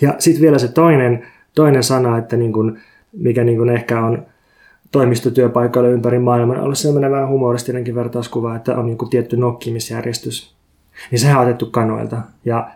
[0.00, 2.80] Ja sitten vielä se toinen, toinen sana, että niin kuin,
[3.12, 4.26] mikä niin kuin ehkä on
[4.92, 10.54] toimistotyöpaikoilla ympäri maailman ollut sellainen vähän humoristinenkin vertauskuva, että on niin tietty nokkimisjärjestys.
[11.10, 12.22] Niin sehän on otettu kanoilta.
[12.44, 12.70] Ja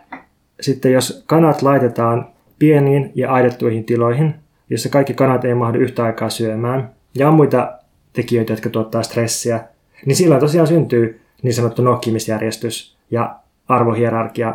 [0.61, 2.27] sitten jos kanat laitetaan
[2.59, 4.35] pieniin ja aidettuihin tiloihin,
[4.69, 7.84] jossa kaikki kanat ei mahdu yhtä aikaa syömään, ja on muita
[8.15, 9.63] tekijöitä, jotka tuottaa stressiä,
[10.05, 13.35] niin silloin tosiaan syntyy niin sanottu nokkimisjärjestys ja
[13.67, 14.53] arvohierarkia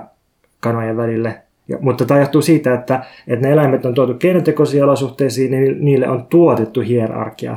[0.61, 1.43] kanojen välille.
[1.69, 6.09] Ja, mutta tämä johtuu siitä, että, että ne eläimet on tuotu keinotekoisiin olosuhteisiin, niin niille
[6.09, 7.57] on tuotettu hierarkia.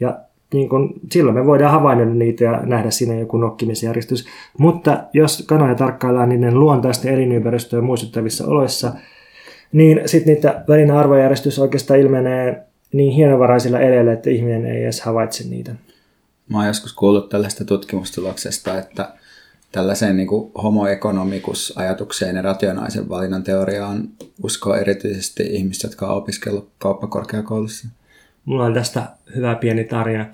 [0.00, 0.18] Ja
[0.52, 4.26] niin kun, silloin me voidaan havainnoida niitä ja nähdä siinä joku nokkimisjärjestys.
[4.58, 8.92] Mutta jos kanoja tarkkaillaan niiden luontaisten elinympäristöä muistuttavissa oloissa,
[9.72, 12.62] niin sitten niitä välinen arvojärjestys oikeastaan ilmenee
[12.94, 15.74] niin hienovaraisilla eleillä, että ihminen ei edes havaitse niitä.
[16.48, 19.14] Mä oon joskus kuullut tällaista tutkimustuloksesta, että
[19.72, 20.28] tällaiseen niin
[20.62, 24.08] homo economicus ajatukseen ja rationaalisen valinnan teoriaan
[24.42, 27.88] uskoo erityisesti ihmiset, jotka on opiskellut kauppakorkeakoulussa.
[28.44, 29.02] Mulla on tästä
[29.36, 30.26] hyvä pieni tarina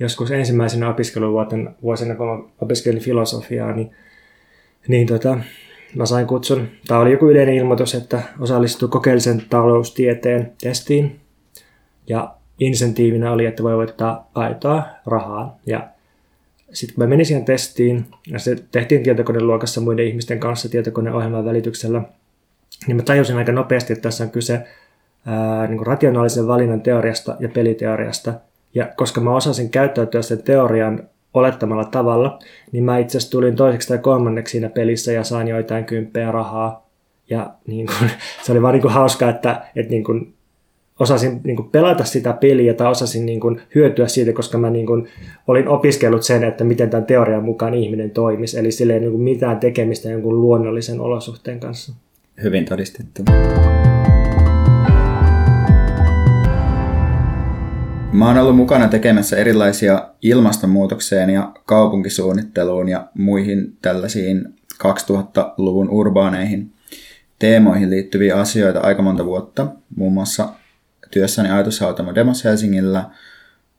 [0.00, 3.90] joskus ensimmäisenä opiskeluvuotena, vuosina, kun mä opiskelin filosofiaa, niin,
[4.88, 5.38] niin tota,
[5.94, 11.23] mä sain kutsun, tämä oli joku yleinen ilmoitus, että osallistuu kokeellisen taloustieteen testiin.
[12.06, 15.58] Ja insentiivinä oli, että voi voittaa aitoa rahaa.
[15.66, 15.88] Ja
[16.72, 22.02] sitten kun mä menin siihen testiin, ja se tehtiin tietokoneluokassa muiden ihmisten kanssa tietokoneohjelman välityksellä,
[22.86, 24.66] niin mä tajusin aika nopeasti, että tässä on kyse
[25.26, 28.34] ää, niin rationaalisen valinnan teoriasta ja peliteoriasta–
[28.74, 32.38] ja koska mä osasin käyttäytyä sen teorian olettamalla tavalla,
[32.72, 36.86] niin mä itse asiassa tulin toiseksi tai kolmanneksi siinä pelissä ja sain joitain kymppejä rahaa.
[37.30, 38.08] Ja niin kun,
[38.42, 40.34] se oli vaan niin kuin hauska, että, että niin kun,
[41.00, 44.86] osasin niin kuin pelata sitä peliä tai osasin niin kuin hyötyä siitä, koska mä niin
[44.86, 45.08] kuin
[45.46, 48.58] olin opiskellut sen, että miten tämän teorian mukaan ihminen toimisi.
[48.58, 51.94] Eli sillä ei niin kuin mitään tekemistä jonkun luonnollisen olosuhteen kanssa.
[52.42, 53.22] Hyvin todistettu.
[58.12, 66.72] Mä oon ollut mukana tekemässä erilaisia ilmastonmuutokseen ja kaupunkisuunnitteluun ja muihin tällaisiin 2000-luvun urbaaneihin
[67.38, 70.48] teemoihin liittyviä asioita aika monta vuotta, muun muassa
[71.10, 73.04] työssäni ajatushautamo Demos Helsingillä,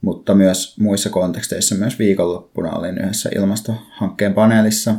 [0.01, 4.91] mutta myös muissa konteksteissa myös viikonloppuna olin yhdessä ilmastohankkeen paneelissa.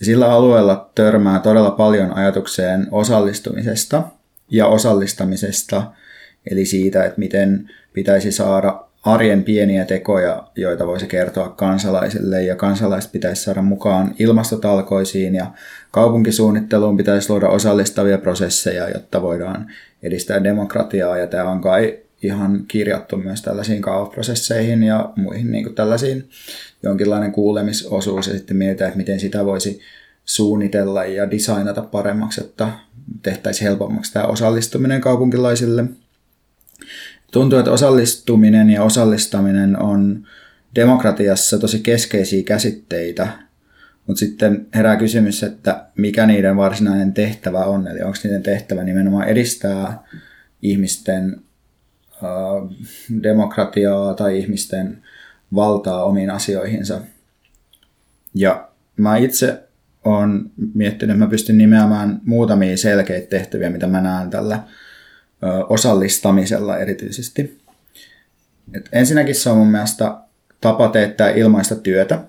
[0.00, 4.02] Ja sillä alueella törmää todella paljon ajatukseen osallistumisesta
[4.50, 5.92] ja osallistamisesta,
[6.50, 13.12] eli siitä, että miten pitäisi saada arjen pieniä tekoja, joita voisi kertoa kansalaisille, ja kansalaiset
[13.12, 15.46] pitäisi saada mukaan ilmastotalkoisiin, ja
[15.90, 19.72] kaupunkisuunnitteluun pitäisi luoda osallistavia prosesseja, jotta voidaan
[20.06, 26.28] edistää demokratiaa, ja tämä on kai ihan kirjattu myös tällaisiin kaavaprosesseihin ja muihin niin tällaisiin
[26.82, 29.80] jonkinlainen kuulemisosuus, ja sitten mietitään, että miten sitä voisi
[30.24, 32.68] suunnitella ja designata paremmaksi, että
[33.22, 35.84] tehtäisiin helpommaksi tämä osallistuminen kaupunkilaisille–
[37.32, 40.26] tuntuu, että osallistuminen ja osallistaminen on
[40.74, 43.28] demokratiassa tosi keskeisiä käsitteitä,
[44.06, 49.28] mutta sitten herää kysymys, että mikä niiden varsinainen tehtävä on, eli onko niiden tehtävä nimenomaan
[49.28, 50.02] edistää
[50.62, 51.36] ihmisten
[52.22, 52.70] uh,
[53.22, 55.02] demokratiaa tai ihmisten
[55.54, 57.00] valtaa omiin asioihinsa.
[58.34, 59.62] Ja mä itse
[60.04, 64.62] olen miettinyt, että mä pystyn nimeämään muutamia selkeitä tehtäviä, mitä mä näen tällä
[65.68, 67.60] osallistamisella erityisesti.
[68.74, 70.18] Et ensinnäkin se on mun mielestä
[70.60, 72.20] tapa teettää ilmaista työtä.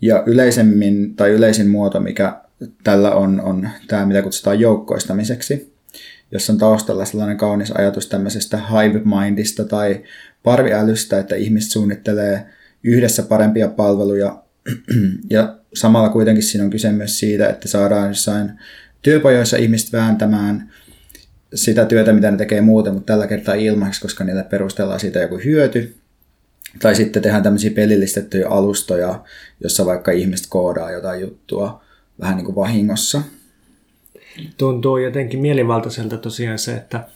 [0.00, 2.40] Ja yleisemmin tai yleisin muoto, mikä
[2.84, 5.74] tällä on, on tämä, mitä kutsutaan joukkoistamiseksi,
[6.32, 10.02] jossa on taustalla sellainen kaunis ajatus tämmöisestä hive mindista tai
[10.42, 12.46] parviälystä, että ihmiset suunnittelee
[12.82, 14.42] yhdessä parempia palveluja
[15.30, 18.52] ja samalla kuitenkin siinä on kyse myös siitä, että saadaan jossain
[19.02, 20.70] työpajoissa ihmiset vääntämään
[21.54, 25.40] sitä työtä, mitä ne tekee muuten, mutta tällä kertaa ilmaksi, koska niille perustellaan siitä joku
[25.44, 25.96] hyöty.
[26.82, 29.24] Tai sitten tehdään tämmöisiä pelillistettyjä alustoja,
[29.60, 31.82] jossa vaikka ihmiset koodaa jotain juttua
[32.20, 33.22] vähän niin kuin vahingossa.
[34.56, 37.08] Tuntuu jotenkin mielivaltaiselta tosiaan se, että,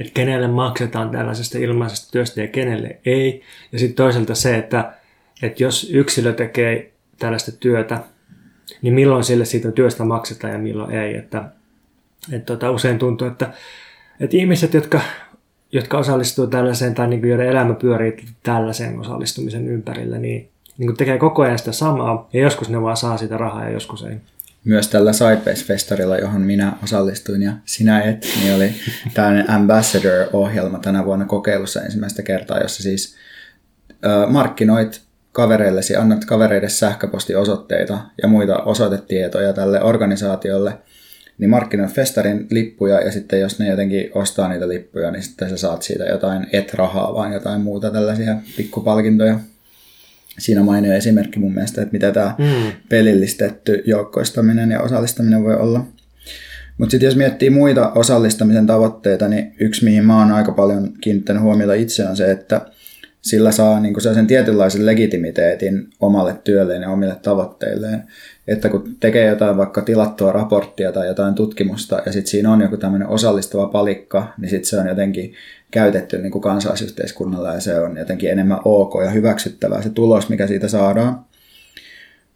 [0.00, 3.42] että kenelle maksetaan tällaisesta ilmaisesta työstä ja kenelle ei.
[3.72, 4.92] Ja sitten toisaalta se, että,
[5.42, 8.00] että jos yksilö tekee tällaista työtä,
[8.82, 11.16] niin milloin sille siitä työstä maksetaan ja milloin ei.
[11.16, 11.44] Että
[12.32, 13.52] et tota, usein tuntuu, että,
[14.20, 15.00] että ihmiset, jotka,
[15.72, 20.48] jotka osallistuu tällaiseen tai niin kuin joiden elämä pyörii tällaiseen osallistumisen ympärillä, niin,
[20.78, 23.70] niin kuin tekee koko ajan sitä samaa ja joskus ne vaan saa sitä rahaa ja
[23.70, 24.16] joskus ei.
[24.64, 28.72] Myös tällä Sidebase-festarilla, johon minä osallistuin ja sinä et, niin oli
[29.14, 33.16] tällainen Ambassador-ohjelma tänä vuonna kokeilussa ensimmäistä kertaa, jossa siis
[34.28, 35.00] markkinoit
[35.32, 40.78] kavereillesi, annat kavereille sähköpostiosoitteita ja muita osoitetietoja tälle organisaatiolle–
[41.38, 45.56] niin markkinoit festarin lippuja ja sitten jos ne jotenkin ostaa niitä lippuja, niin sitten sä
[45.56, 49.40] saat siitä jotain et-rahaa, vaan jotain muuta tällaisia pikkupalkintoja.
[50.38, 52.72] Siinä mainio esimerkki mun mielestä, että mitä tämä mm.
[52.88, 55.86] pelillistetty joukkoistaminen ja osallistaminen voi olla.
[56.78, 61.42] Mutta sitten jos miettii muita osallistamisen tavoitteita, niin yksi mihin mä oon aika paljon kiinnittänyt
[61.42, 62.60] huomiota itse on se, että
[63.28, 68.02] sillä saa niin sen tietynlaisen legitimiteetin omalle työlleen ja omille tavoitteilleen
[68.48, 72.76] että kun tekee jotain vaikka tilattua raporttia tai jotain tutkimusta ja sitten siinä on joku
[72.76, 75.34] tämmöinen osallistava palikka, niin sitten se on jotenkin
[75.70, 80.46] käytetty niin kuin kansalaisyhteiskunnalla ja se on jotenkin enemmän ok ja hyväksyttävää se tulos, mikä
[80.46, 81.24] siitä saadaan.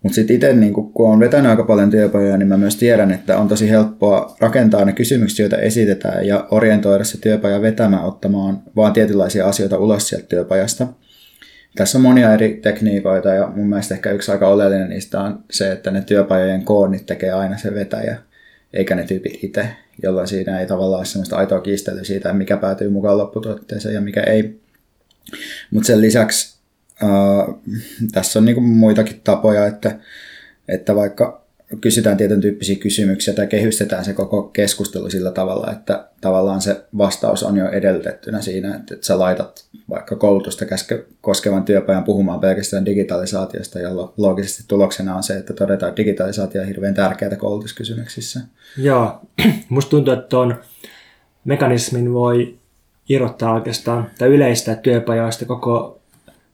[0.03, 3.39] Mutta sitten itse, niin kun on vetänyt aika paljon työpajoja, niin mä myös tiedän, että
[3.39, 8.93] on tosi helppoa rakentaa ne kysymykset, joita esitetään ja orientoida se työpaja vetämään ottamaan vaan
[8.93, 10.87] tietynlaisia asioita ulos sieltä työpajasta–
[11.75, 15.73] tässä on monia eri tekniikoita ja mun mielestä ehkä yksi aika oleellinen niistä on se,
[15.73, 18.19] että ne työpajojen koonnit tekee aina se vetäjä,
[18.73, 19.69] eikä ne tyypit itse,
[20.03, 24.21] jolloin siinä ei tavallaan ole sellaista aitoa kiistelyä siitä, mikä päätyy mukaan lopputuotteeseen ja mikä
[24.21, 24.61] ei.
[25.71, 26.60] Mutta sen lisäksi
[27.03, 27.55] äh,
[28.13, 29.99] tässä on niinku muitakin tapoja, että,
[30.69, 31.41] että vaikka
[31.81, 37.43] kysytään tietyn tyyppisiä kysymyksiä tai kehystetään se koko keskustelu sillä tavalla, että tavallaan se vastaus
[37.43, 40.65] on jo edellytettynä siinä, että, että sä laitat vaikka koulutusta
[41.21, 46.69] koskevan työpajan puhumaan pelkästään digitalisaatiosta, ja loogisesti tuloksena on se, että todetaan, että digitalisaatio on
[46.69, 48.41] hirveän tärkeää koulutuskysymyksissä.
[48.77, 49.21] Joo,
[49.69, 50.55] musta tuntuu, että tuon
[51.45, 52.59] mekanismin voi
[53.09, 56.00] irrottaa oikeastaan tai yleistää työpajoista koko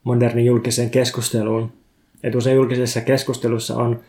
[0.07, 1.73] modernin julkiseen keskusteluun.
[2.25, 4.01] Että usein julkisessa keskustelussa on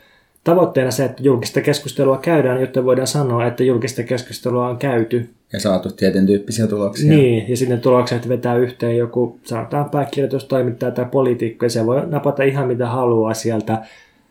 [0.43, 5.29] tavoitteena se, että julkista keskustelua käydään, jotta voidaan sanoa, että julkista keskustelua on käyty.
[5.53, 7.09] Ja saatu tietyn tyyppisiä tuloksia.
[7.09, 12.43] Niin, ja sitten tulokset vetää yhteen joku, sanotaan pääkirjoitustoimittaja tai poliitikko, ja se voi napata
[12.43, 13.81] ihan mitä haluaa sieltä.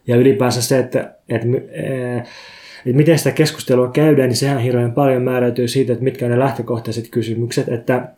[0.07, 1.47] Ja ylipäänsä se, että, että,
[2.87, 6.39] että miten sitä keskustelua käydään, niin sehän hirveän paljon määräytyy siitä, että mitkä on ne
[6.39, 8.09] lähtökohtaiset kysymykset, että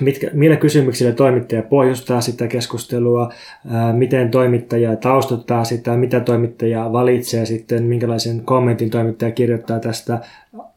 [0.00, 3.32] mitkä, millä kysymyksillä toimittaja pohjustaa sitä keskustelua,
[3.70, 10.20] ää, miten toimittaja taustottaa sitä, mitä toimittaja valitsee sitten, minkälaisen kommentin toimittaja kirjoittaa tästä?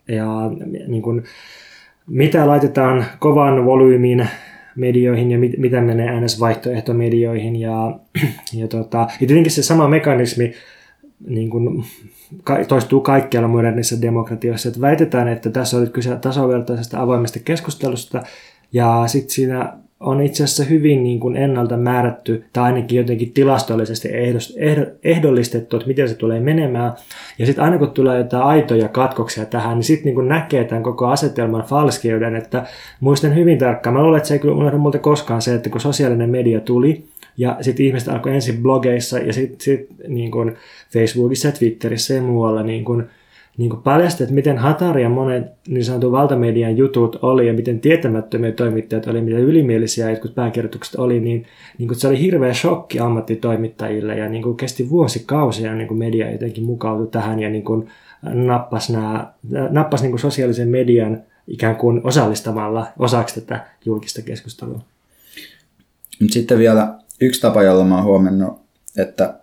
[0.07, 0.27] Ja
[0.87, 1.23] niin kuin,
[2.07, 4.27] mitä laitetaan kovan volyymin
[4.75, 7.99] medioihin ja mit, mitä menee NS-vaihtoehtomedioihin ja,
[8.53, 10.53] ja, tota, ja tietenkin se sama mekanismi
[11.27, 11.83] niin kuin,
[12.67, 18.23] toistuu kaikkialla modernissa demokratioissa, että väitetään, että tässä on kyse tasavertaisesta avoimesta keskustelusta,
[18.73, 24.09] ja sitten siinä on itse asiassa hyvin niin kuin ennalta määrätty, tai ainakin jotenkin tilastollisesti
[25.03, 26.93] ehdollistettu, että miten se tulee menemään.
[27.39, 31.07] Ja sitten aina kun tulee jotain aitoja katkoksia tähän, niin sitten niin näkee tämän koko
[31.07, 32.65] asetelman falskeuden, että
[32.99, 36.29] muistan hyvin tarkkaan, mä luulen, että se ei kyllä multa koskaan se, että kun sosiaalinen
[36.29, 37.03] media tuli,
[37.37, 40.31] ja sitten ihmiset alkoi ensin blogeissa ja sitten sit, niin
[40.93, 43.03] Facebookissa Twitterissä ja muualla niin kuin
[43.57, 49.07] niin paljasti, että miten hataria monet niin sanotun valtamedian jutut oli ja miten tietämättömiä toimittajat
[49.07, 51.45] oli, miten ylimielisiä jotkut pääkirjoitukset oli, niin,
[51.77, 56.31] niin kuin se oli hirveä shokki ammattitoimittajille ja niin kuin kesti vuosikausia niin kuin media
[56.31, 57.87] jotenkin mukautui tähän ja niin kuin
[58.21, 59.33] nappasi, nämä,
[59.69, 64.79] nappasi niin kuin sosiaalisen median ikään kuin osallistamalla osaksi tätä julkista keskustelua.
[66.29, 68.61] Sitten vielä yksi tapa, jolla mä oon huomannut,
[68.97, 69.33] että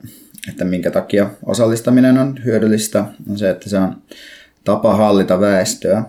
[0.48, 4.02] että minkä takia osallistaminen on hyödyllistä, on se, että se on
[4.64, 6.02] tapa hallita väestöä.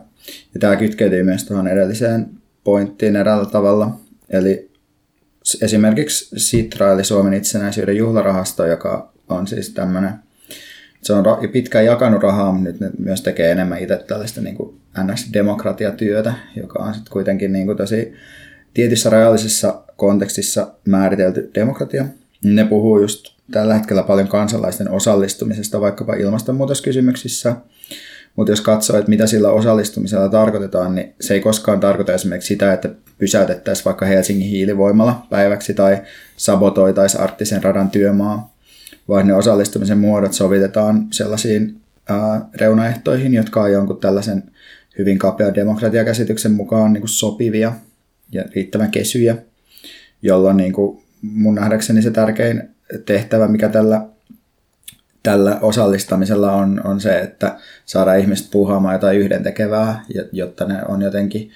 [0.54, 2.30] Ja tämä kytkeytyy myös tuohon edelliseen
[2.63, 4.00] pointtiin eräällä tavalla.
[4.30, 4.71] Eli
[5.62, 10.12] esimerkiksi Sitra, eli Suomen itsenäisyyden juhlarahasto, joka on siis tämmöinen,
[11.02, 14.82] se on pitkään jakanut rahaa, mutta nyt ne myös tekee enemmän itse tällaista niin kuin
[15.04, 18.13] NS-demokratiatyötä, joka on sitten kuitenkin niin kuin tosi
[18.73, 22.06] tietyssä rajallisessa kontekstissa määritelty demokratia.
[22.43, 27.56] Ne puhuu just tällä hetkellä paljon kansalaisten osallistumisesta vaikkapa ilmastonmuutoskysymyksissä,
[28.36, 32.74] mutta jos katsoo, että mitä sillä osallistumisella tarkoitetaan, niin se ei koskaan tarkoita esimerkiksi sitä,
[32.74, 36.02] että pysäytettäisiin vaikka Helsingin hiilivoimalla päiväksi tai
[36.38, 38.54] sabotoitaisiin arktisen radan työmaa,
[39.08, 44.44] vaan ne osallistumisen muodot sovitetaan sellaisiin ää, reunaehtoihin, jotka on jonkun tällaisen
[44.98, 47.74] hyvin kapean demokratiakäsityksen mukaan niin kuin sopivia
[48.32, 49.38] ja riittävän kesyjä,
[50.22, 54.02] jolloin niin kuin mun nähdäkseni se tärkein tehtävä, mikä tällä,
[55.23, 61.52] tällä osallistamisella on, on se, että saadaan ihmiset puhumaan jotain yhdentekevää, jotta ne on jotenkin,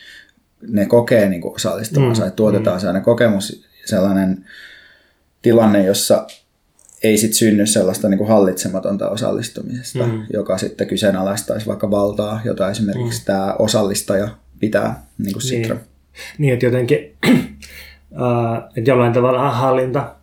[0.67, 2.79] ne kokee niin kuin osallistumansa, mm, että tuotetaan mm.
[2.79, 4.45] sellainen kokemus, sellainen
[5.41, 6.27] tilanne, jossa
[7.03, 10.25] ei sit synny sellaista niin kuin hallitsematonta osallistumisesta, mm.
[10.33, 13.25] joka sitten kyseenalaistaisi vaikka valtaa, jota esimerkiksi mm.
[13.25, 14.27] tämä osallistaja
[14.59, 15.75] pitää niin kuin Sitra.
[15.75, 15.85] Niin.
[16.37, 16.97] niin, että jotenkin
[18.75, 20.15] että jollain tavalla hallinta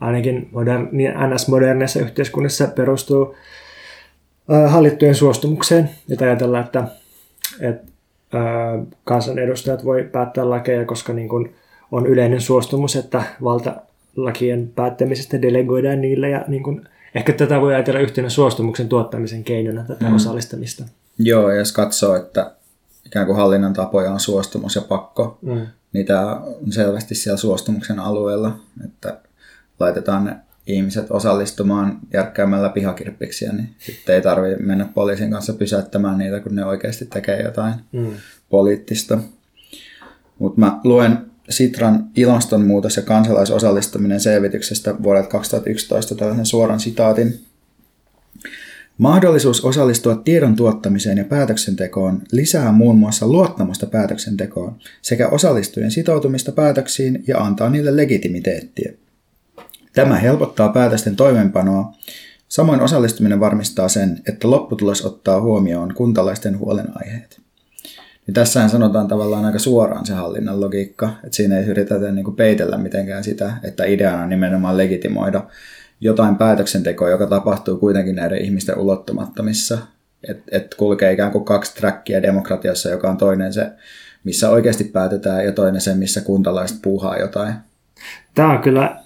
[0.00, 3.34] ainakin moderni, NS-modernissa yhteiskunnassa perustuu
[4.68, 5.90] hallittujen suostumukseen.
[6.08, 6.84] Ja ajatellaan, että,
[7.60, 7.92] että
[9.04, 11.54] kansanedustajat voi päättää lakeja, koska niin kuin
[11.92, 13.76] on yleinen suostumus, että valta
[14.16, 19.84] lakien päättämisestä delegoidaan niille ja niin kuin, ehkä tätä voi ajatella yhtenä suostumuksen tuottamisen keinona
[19.84, 20.14] tätä mm.
[20.14, 20.84] osallistamista.
[21.18, 22.52] Joo, ja jos katsoo, että
[23.06, 25.66] ikään kuin hallinnan tapoja on suostumus ja pakko, mm.
[25.92, 29.18] niin tämä on selvästi siellä suostumuksen alueella, että
[29.80, 36.40] laitetaan ne ihmiset osallistumaan järkkäämällä pihakirppiksiä, niin sitten ei tarvitse mennä poliisin kanssa pysäyttämään niitä,
[36.40, 38.06] kun ne oikeasti tekee jotain mm.
[38.50, 39.18] poliittista.
[40.38, 47.40] Mutta mä luen Sitran ilmastonmuutos ja kansalaisosallistuminen selvityksestä vuodelta 2011 tällaisen suoran sitaatin.
[48.98, 57.24] Mahdollisuus osallistua tiedon tuottamiseen ja päätöksentekoon lisää muun muassa luottamusta päätöksentekoon sekä osallistujien sitoutumista päätöksiin
[57.26, 58.92] ja antaa niille legitimiteettiä.
[59.94, 61.92] Tämä helpottaa päätösten toimeenpanoa.
[62.48, 67.40] Samoin osallistuminen varmistaa sen, että lopputulos ottaa huomioon kuntalaisten huolenaiheet.
[68.26, 72.36] Niin tässähän sanotaan tavallaan aika suoraan se hallinnan logiikka, että siinä ei yritetä niin kuin
[72.36, 75.44] peitellä mitenkään sitä, että ideana on nimenomaan legitimoida
[76.00, 79.78] jotain päätöksentekoa, joka tapahtuu kuitenkin näiden ihmisten ulottumattomissa.
[80.28, 83.70] Että et kulkee ikään kuin kaksi trackia demokratiassa, joka on toinen se,
[84.24, 87.54] missä oikeasti päätetään, ja toinen se, missä kuntalaiset puuhaa jotain.
[88.34, 89.03] Tämä on kyllä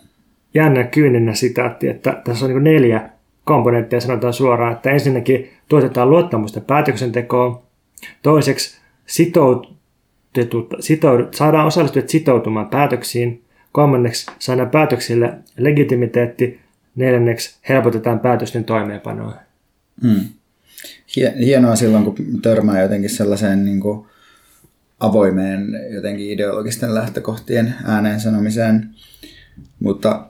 [0.55, 3.11] jännä kyyninen sitaatti, että tässä on niin neljä
[3.45, 7.63] komponenttia, sanotaan suoraan, että ensinnäkin tuotetaan luottamusta päätöksentekoon,
[8.23, 13.43] toiseksi sitoutetut, sitoudut, saadaan osallistujat sitoutumaan päätöksiin,
[13.73, 16.61] kolmanneksi saadaan päätöksille legitimiteetti,
[16.97, 19.35] neljänneksi helpotetaan päätösten toimeenpanoa.
[20.03, 20.21] Mm.
[21.39, 24.07] Hienoa silloin, kun törmää jotenkin sellaiseen niin kuin
[25.01, 28.89] avoimeen jotenkin ideologisten lähtökohtien ääneen sanomiseen,
[29.81, 30.27] mutta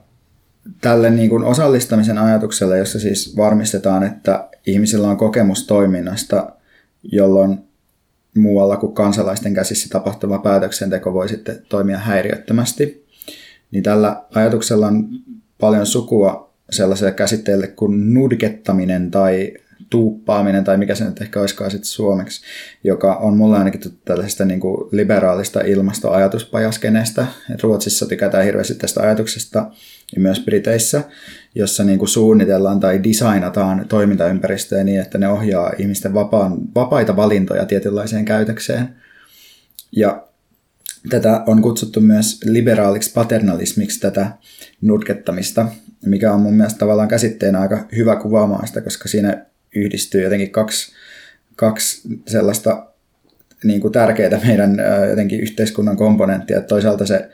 [0.80, 6.52] tälle niin kuin osallistamisen ajatukselle, jossa siis varmistetaan, että ihmisillä on kokemus toiminnasta,
[7.02, 7.58] jolloin
[8.36, 13.06] muualla kuin kansalaisten käsissä tapahtuva päätöksenteko voi sitten toimia häiriöttömästi,
[13.70, 15.08] niin tällä ajatuksella on
[15.60, 19.54] paljon sukua sellaiselle käsitteelle kuin nudkettaminen tai
[19.90, 22.44] tuuppaaminen, tai mikä se nyt ehkä olisikaan sitten suomeksi,
[22.84, 27.26] joka on mulle ainakin tällaisesta niin kuin liberaalista ilmastoajatuspajaskeneesta.
[27.54, 29.70] Et Ruotsissa tykätään hirveästi tästä ajatuksesta,
[30.14, 31.02] ja myös Briteissä,
[31.54, 37.66] jossa niin kuin suunnitellaan tai designataan toimintaympäristöjä niin, että ne ohjaa ihmisten vapaan, vapaita valintoja
[37.66, 38.88] tietynlaiseen käytökseen.
[39.92, 40.28] Ja
[41.08, 44.30] tätä on kutsuttu myös liberaaliksi paternalismiksi tätä
[44.80, 45.68] nurkettamista,
[46.06, 50.92] mikä on mun mielestä tavallaan käsitteenä aika hyvä kuvaamaan sitä, koska siinä yhdistyy jotenkin kaksi,
[51.56, 52.86] kaksi sellaista
[53.64, 54.76] niin kuin tärkeää meidän
[55.10, 56.60] jotenkin yhteiskunnan komponenttia.
[56.60, 57.28] Toisaalta se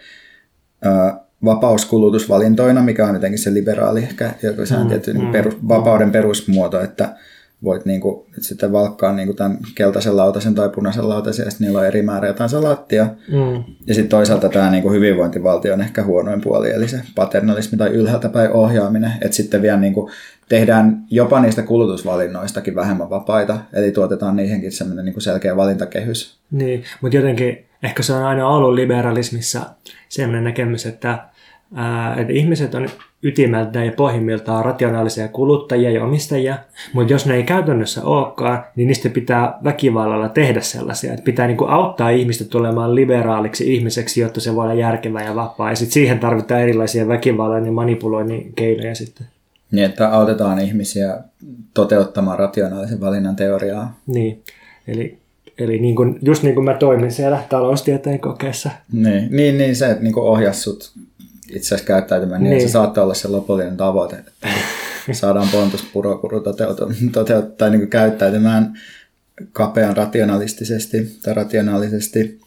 [1.45, 5.33] vapaus kulutusvalintoina, mikä on jotenkin se liberaali ehkä, joku se on mm, tietty niin mm,
[5.33, 7.17] perus, vapauden perusmuoto, että
[7.65, 11.67] voit niin kuin, sitten valkkaa niin kuin tämän keltaisen lautasen tai punaisen lautasen, ja sitten
[11.67, 13.05] niillä on eri määrä jotain salaattia.
[13.05, 13.65] Mm.
[13.87, 17.89] Ja sitten toisaalta tämä niin kuin hyvinvointivaltio on ehkä huonoin puoli, eli se paternalismi tai
[17.89, 20.13] ylhäältä päin ohjaaminen, että sitten vielä niin kuin
[20.49, 26.39] tehdään jopa niistä kulutusvalinnoistakin vähemmän vapaita, eli tuotetaan niihinkin semmoinen niin kuin selkeä valintakehys.
[26.51, 29.61] Niin, mutta jotenkin ehkä se on aina ollut liberalismissa
[30.09, 31.19] sellainen näkemys, että
[32.17, 32.89] että ihmiset on
[33.23, 36.59] ytimeltään ja pohjimmiltaan rationaalisia kuluttajia ja omistajia,
[36.93, 41.13] mutta jos ne ei käytännössä olekaan, niin niistä pitää väkivallalla tehdä sellaisia.
[41.13, 45.71] Että pitää niinku auttaa ihmistä tulemaan liberaaliksi ihmiseksi, jotta se voi olla järkevä ja vapaa.
[45.71, 49.27] Ja sitten siihen tarvitaan erilaisia väkivallan ja manipuloinnin keinoja sitten.
[49.71, 51.19] Niin, että autetaan ihmisiä
[51.75, 53.99] toteuttamaan rationaalisen valinnan teoriaa.
[54.07, 54.43] Niin,
[54.89, 55.19] eli
[55.59, 58.71] Eli niin kuin, just niin kuin mä toimin siellä taloustieteen kokeessa.
[58.93, 60.93] Niin, niin, niin se niin kuin sut
[61.49, 62.59] itse asiassa käyttäytymään niin, niin.
[62.61, 64.33] että se saattaa olla se lopullinen tavoite, että
[65.13, 66.41] saadaan Pontus Purokuru
[67.13, 68.79] toteuttaa niin käyttäytymään
[69.53, 72.41] kapean rationalistisesti tai rationaalisesti.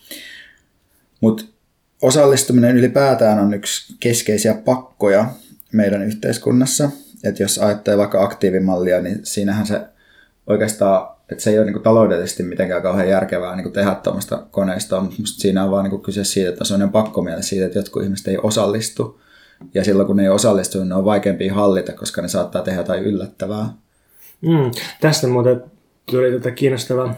[1.22, 1.43] Mutta
[2.02, 5.30] osallistuminen ylipäätään on yksi keskeisiä pakkoja
[5.74, 6.89] meidän yhteiskunnassa.
[7.24, 9.82] Että jos ajattelee vaikka aktiivimallia, niin siinähän se
[10.48, 14.43] oikeastaan että se ei ole niin kuin taloudellisesti mitenkään kauhean järkevää niin kuin tehdä tuommoista
[14.52, 17.80] koneistoa, mutta siinä on vaan niin kuin kyse siitä, että on sellainen pakkomiele siitä, että
[17.80, 19.22] jotkut ihmiset ei osallistu.
[19.74, 22.80] Ja silloin kun ne ei osallistu, niin ne on vaikeampia hallita, koska ne saattaa tehdä
[22.80, 23.70] jotain yllättävää.
[24.41, 24.72] Mm,
[25.02, 25.64] tästä muuten
[26.06, 27.16] tuli tätä kiinnostavaa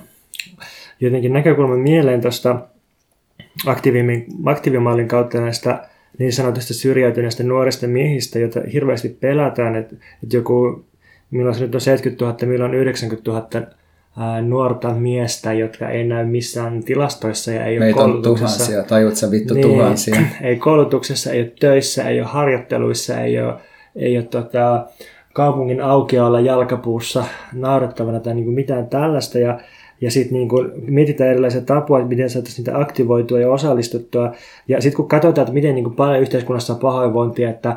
[0.99, 2.67] jotenkin näkökulma mieleen tuosta
[4.45, 10.86] aktiivimallin kautta näistä niin sanotusta syrjäytyneistä nuorista miehistä, joita hirveästi pelätään, että, että joku,
[11.32, 13.67] milloin se nyt on 70 000, milloin 90 000
[14.41, 18.57] nuorta miestä, jotka ei näy missään tilastoissa ja ei ole Meitä koulutuksessa.
[18.57, 20.21] tuhansia, tajut sä vittu niin, tuhansia.
[20.41, 23.53] Ei koulutuksessa, ei ole töissä, ei ole harjoitteluissa, ei ole,
[23.95, 24.86] ei ole tota,
[25.34, 27.23] kaupungin aukealla jalkapuussa
[27.53, 29.39] naurettavana tai niin kuin mitään tällaista.
[29.39, 29.59] Ja,
[30.01, 30.49] ja sitten niin
[30.82, 34.32] mietitään erilaisia tapoja, miten saataisiin niitä aktivoitua ja osallistuttua.
[34.67, 37.75] Ja sitten kun katsotaan, että miten niin kuin paljon yhteiskunnassa on pahoinvointia, että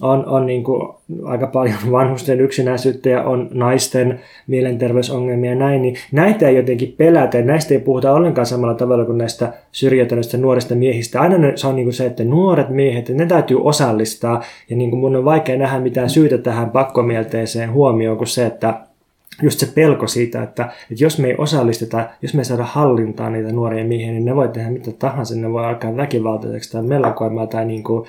[0.00, 0.88] on, on niin kuin
[1.24, 7.42] aika paljon vanhusten yksinäisyyttä ja on naisten mielenterveysongelmia ja näin, niin näitä ei jotenkin pelätä.
[7.42, 11.20] Näistä ei puhuta ollenkaan samalla tavalla kuin näistä syrjäytyneistä nuorista miehistä.
[11.20, 15.00] Aina se on niin kuin se, että nuoret miehet, ne täytyy osallistaa ja niin kuin
[15.00, 18.80] mun on vaikea nähdä mitään syytä tähän pakkomielteiseen huomioon kuin se, että
[19.42, 23.30] just se pelko siitä, että, että jos me ei osallisteta, jos me ei saada hallintaa
[23.30, 27.48] niitä nuoria miehiä, niin ne voi tehdä mitä tahansa, ne voi alkaa väkivaltaiseksi tai mellakoimaan
[27.48, 28.06] tai niin kuin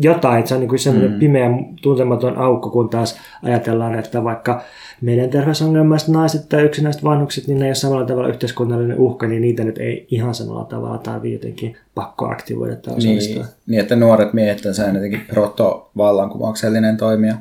[0.00, 1.18] jotain, että se on niin kuin semmoinen mm.
[1.18, 1.50] pimeä
[1.82, 4.62] tuntematon aukko, kun taas ajatellaan, että vaikka
[5.00, 9.42] meidän terveysongelmaiset naiset tai yksinäiset vanhukset, niin ne ei ole samalla tavalla yhteiskunnallinen uhka, niin
[9.42, 13.42] niitä nyt ei ihan samalla tavalla tai jotenkin pakko aktivoida tai osallistua.
[13.42, 17.34] Niin, niin että nuoret miehet on jotenkin proto-vallankumouksellinen toimija.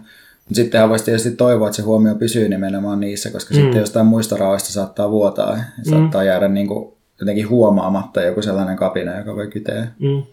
[0.51, 3.61] Mutta sittenhän voisi tietysti toivoa, että se huomio pysyy nimenomaan niissä, koska mm.
[3.61, 5.89] sitten jostain muista raoista saattaa vuotaa ja mm.
[5.89, 9.87] saattaa jäädä niin kuin jotenkin huomaamatta joku sellainen kapina, joka voi kyteä.
[9.99, 10.23] Mm.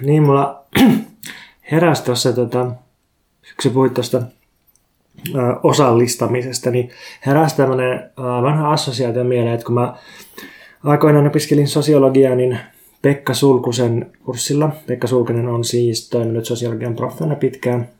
[0.06, 0.64] niin, mulla
[1.72, 4.22] heräsi tuossa, tota, kun sä puhuit tuosta
[5.62, 6.90] osallistamisesta, niin
[7.26, 9.94] heräsi tämmöinen vanha assosiaatio mieleen, että kun mä
[10.84, 12.58] aikoinaan opiskelin sosiologiaa, niin
[13.02, 14.70] Pekka Sulkusen kurssilla.
[14.86, 17.95] Pekka Sulkunen on siis toiminut sosiologian proffana pitkään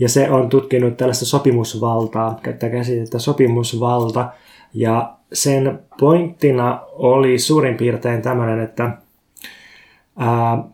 [0.00, 4.28] ja se on tutkinut tällaista sopimusvaltaa, käyttää käsitettä sopimusvalta.
[4.74, 8.90] Ja sen pointtina oli suurin piirtein tämmöinen, että
[10.18, 10.64] ää,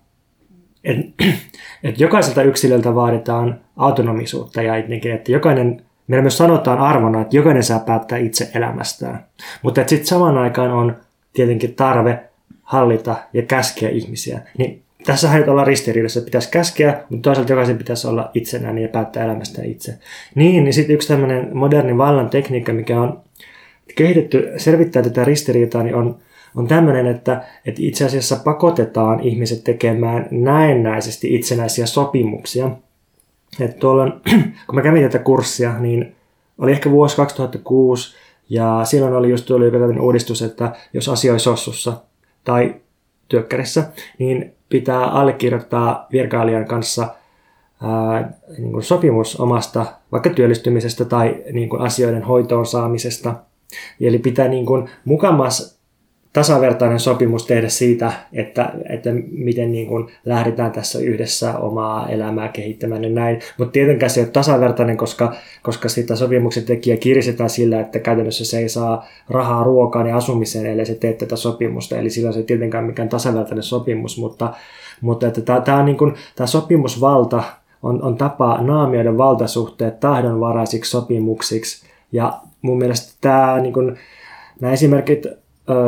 [0.84, 1.24] että
[1.84, 7.62] et jokaiselta yksilöltä vaaditaan autonomisuutta ja jotenkin, että jokainen, meillä myös sanotaan arvona, että jokainen
[7.62, 9.26] saa päättää itse elämästään.
[9.62, 10.96] Mutta sitten samaan aikaan on
[11.32, 12.24] tietenkin tarve
[12.62, 14.40] hallita ja käskeä ihmisiä.
[14.58, 19.24] Niin tässä ei olla ristiriidassa, pitäisi käskeä, mutta toisaalta jokaisen pitäisi olla itsenäinen ja päättää
[19.24, 19.98] elämästään itse.
[20.34, 23.20] Niin, niin sitten yksi tämmöinen moderni vallan tekniikka, mikä on
[23.94, 26.18] kehitetty selvittää tätä ristiriitaa, niin on,
[26.56, 32.70] on tämmöinen, että, että itse asiassa pakotetaan ihmiset tekemään näennäisesti itsenäisiä sopimuksia.
[33.60, 34.06] Että tuolla,
[34.66, 36.16] kun mä kävin tätä kurssia, niin
[36.58, 38.16] oli ehkä vuosi 2006,
[38.48, 41.92] ja silloin oli just tullut joku uudistus, että jos asioi sossussa
[42.44, 42.74] tai
[43.28, 43.84] työkkärissä,
[44.18, 47.08] niin pitää allekirjoittaa virkailijan kanssa
[47.82, 53.34] ää, niin kuin sopimus omasta vaikka työllistymisestä tai niin kuin asioiden hoitoon saamisesta.
[54.00, 55.75] Eli pitää niin kuin mukamas
[56.36, 63.04] tasavertainen sopimus tehdä siitä, että, että miten niin kuin lähdetään tässä yhdessä omaa elämää kehittämään
[63.04, 63.40] ja näin.
[63.58, 68.44] Mutta tietenkään se ei ole tasavertainen, koska, koska sitä sopimuksen tekijä kiristetään sillä, että käytännössä
[68.44, 71.96] se ei saa rahaa ruokaan ja asumiseen, ellei se tee tätä sopimusta.
[71.96, 74.54] Eli silloin se ei tietenkään mikään tasavertainen sopimus, mutta,
[75.00, 77.42] mutta että tämä, tämä, niin kuin, tämä sopimusvalta
[77.82, 81.86] on, on tapa naamioida valtasuhteet tahdonvaraisiksi sopimuksiksi.
[82.12, 82.32] Ja
[82.62, 83.96] mun mielestä tämä, niin kuin,
[84.60, 85.26] nämä esimerkit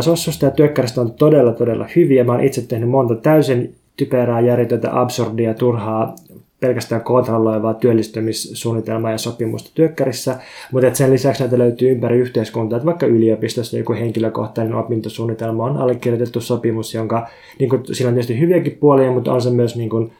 [0.01, 2.25] Sossusta ja Työkkäristä on todella, todella hyviä.
[2.25, 6.15] Mä oon itse tehnyt monta täysin typerää, järjetöntä, absurdia, turhaa,
[6.61, 10.37] pelkästään kontrolloivaa työllistymissuunnitelmaa ja sopimusta työkkärissä,
[10.73, 16.41] mutta sen lisäksi näitä löytyy ympäri yhteiskuntaa, että vaikka yliopistossa joku henkilökohtainen opintosuunnitelma on allekirjoitettu
[16.41, 20.13] sopimus, jonka niin kuin, sillä on tietysti hyviäkin puolia, mutta on se myös niin kuin,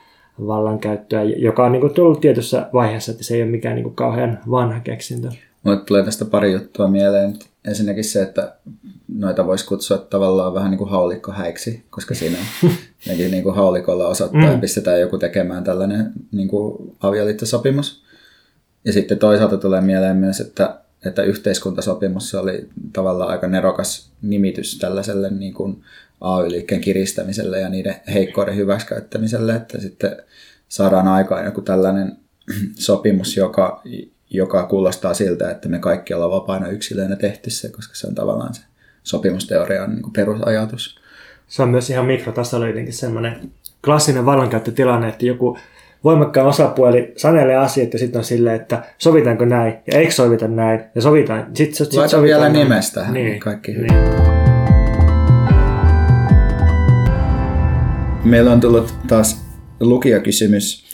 [0.47, 3.95] vallankäyttöä, joka on niin kuin, tullut tietyssä vaiheessa, että se ei ole mikään niin kuin,
[3.95, 5.29] kauhean vanha keksintö.
[5.63, 7.35] Mulle tulee tästä pari juttua mieleen.
[7.69, 8.55] Ensinnäkin se, että
[9.09, 12.39] noita voisi kutsua tavallaan vähän niin kuin haulikkohäiksi, koska siinä
[13.07, 14.61] niin kuin haulikolla osoittaa mm.
[14.61, 18.03] pistetään joku tekemään tällainen niin kuin avioliittosopimus.
[18.85, 25.31] Ja sitten toisaalta tulee mieleen myös, että, että yhteiskuntasopimus oli tavallaan aika nerokas nimitys tällaiselle
[25.31, 25.85] niin kuin
[26.21, 30.17] AY-liikkeen kiristämiselle ja niiden heikkouden hyväksikäyttämiselle, että sitten
[30.69, 32.17] saadaan aikaan joku tällainen
[32.75, 33.83] sopimus, joka,
[34.31, 38.55] joka kuulostaa siltä, että me kaikki ollaan vapaina yksilöinä tehty se, koska se on tavallaan
[38.55, 38.61] se
[39.09, 41.01] sopimusteorian niin perusajatus.
[41.49, 43.51] Se on myös ihan mikrotasolla jotenkin semmoinen
[43.85, 45.59] klassinen vallankäyttötilanne, että joku
[46.05, 50.81] voimakkaan osapuoli sanelee asiat ja sitten on silleen, että sovitaanko näin ja eikö sovita näin
[50.95, 51.47] ja sovitaan.
[51.55, 52.69] Sitten sit Laita sovitaan vielä näin.
[52.69, 53.41] nimestä niin.
[53.41, 53.87] kaikki hyvin.
[53.87, 54.29] Niin.
[58.25, 59.45] Meillä on tullut taas
[59.81, 60.85] lukijakysymys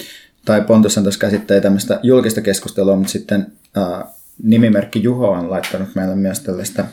[0.45, 3.47] tai Pontus on tässä käsittää tämmöistä julkista keskustelua, mutta sitten
[3.79, 4.05] äh,
[4.43, 6.85] nimimerkki Juho on laittanut meille myös tällaista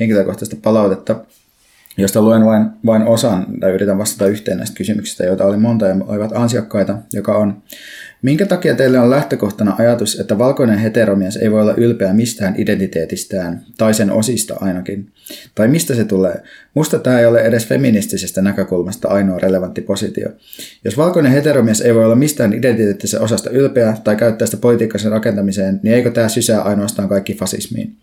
[0.00, 1.24] henkilökohtaista palautetta,
[1.96, 5.96] josta luen vain, vain osan tai yritän vastata yhteen näistä kysymyksistä, joita oli monta ja
[6.08, 7.62] olivat ansiokkaita, joka on
[8.22, 13.62] Minkä takia teille on lähtökohtana ajatus, että valkoinen heteromies ei voi olla ylpeä mistään identiteetistään,
[13.78, 15.12] tai sen osista ainakin?
[15.54, 16.42] Tai mistä se tulee?
[16.74, 20.28] Musta tämä ei ole edes feministisestä näkökulmasta ainoa relevantti positio.
[20.84, 25.80] Jos valkoinen heteromies ei voi olla mistään identiteettisessä osasta ylpeä tai käyttää sitä politiikkansa rakentamiseen,
[25.82, 27.96] niin eikö tämä sysää ainoastaan kaikki fasismiin?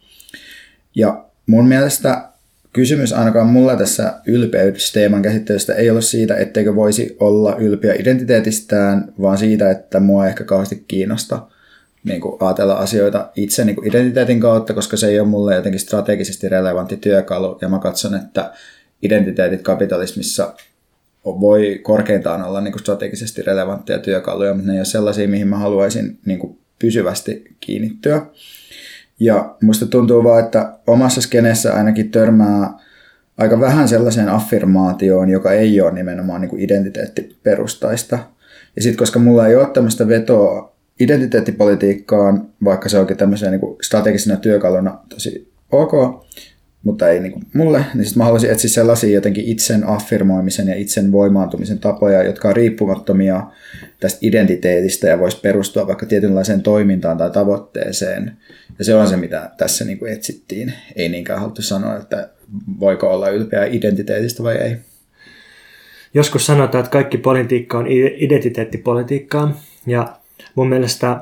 [0.96, 2.30] Ja mun mielestä
[2.74, 9.38] kysymys ainakaan mulla tässä ylpeysteeman käsittelystä ei ole siitä, etteikö voisi olla ylpeä identiteetistään, vaan
[9.38, 11.48] siitä, että mua ehkä kauheasti kiinnosta
[12.04, 15.80] niin kuin ajatella asioita itse niin kuin identiteetin kautta, koska se ei ole mulle jotenkin
[15.80, 17.58] strategisesti relevantti työkalu.
[17.62, 18.54] Ja mä katson, että
[19.02, 20.54] identiteetit kapitalismissa
[21.26, 25.58] voi korkeintaan olla niin kuin strategisesti relevantteja työkaluja, mutta ne ei ole sellaisia, mihin mä
[25.58, 28.26] haluaisin niin kuin pysyvästi kiinnittyä.
[29.20, 32.74] Ja musta tuntuu vaan, että omassa skenessä ainakin törmää
[33.38, 38.20] aika vähän sellaiseen affirmaatioon, joka ei ole nimenomaan niin kuin identiteettiperustaista.
[38.76, 44.38] Ja sitten koska mulla ei ole tämmöistä vetoa identiteettipolitiikkaan, vaikka se onkin tämmöisenä niin strategisena
[44.38, 45.92] työkaluna tosi ok,
[46.84, 50.76] mutta ei niin kuin mulle, niin sitten mä haluaisin etsiä sellaisia jotenkin itsen affirmoimisen ja
[50.76, 53.44] itsen voimaantumisen tapoja, jotka on riippumattomia
[54.00, 58.38] tästä identiteetistä ja voisi perustua vaikka tietynlaiseen toimintaan tai tavoitteeseen.
[58.80, 60.74] Ja se on se, mitä tässä niin kuin etsittiin.
[60.96, 62.30] Ei niinkään haluttu sanoa, että
[62.80, 64.78] voiko olla ylpeä identiteetistä vai ei.
[66.14, 69.62] Joskus sanotaan, että kaikki politiikka on identiteettipolitiikkaa.
[69.88, 70.18] Ja
[70.56, 71.22] mun mielestä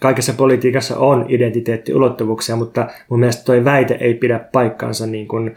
[0.00, 5.54] kaikessa politiikassa on identiteettiulottuvuuksia, mutta mun mielestä toi väite ei pidä paikkaansa niin kuin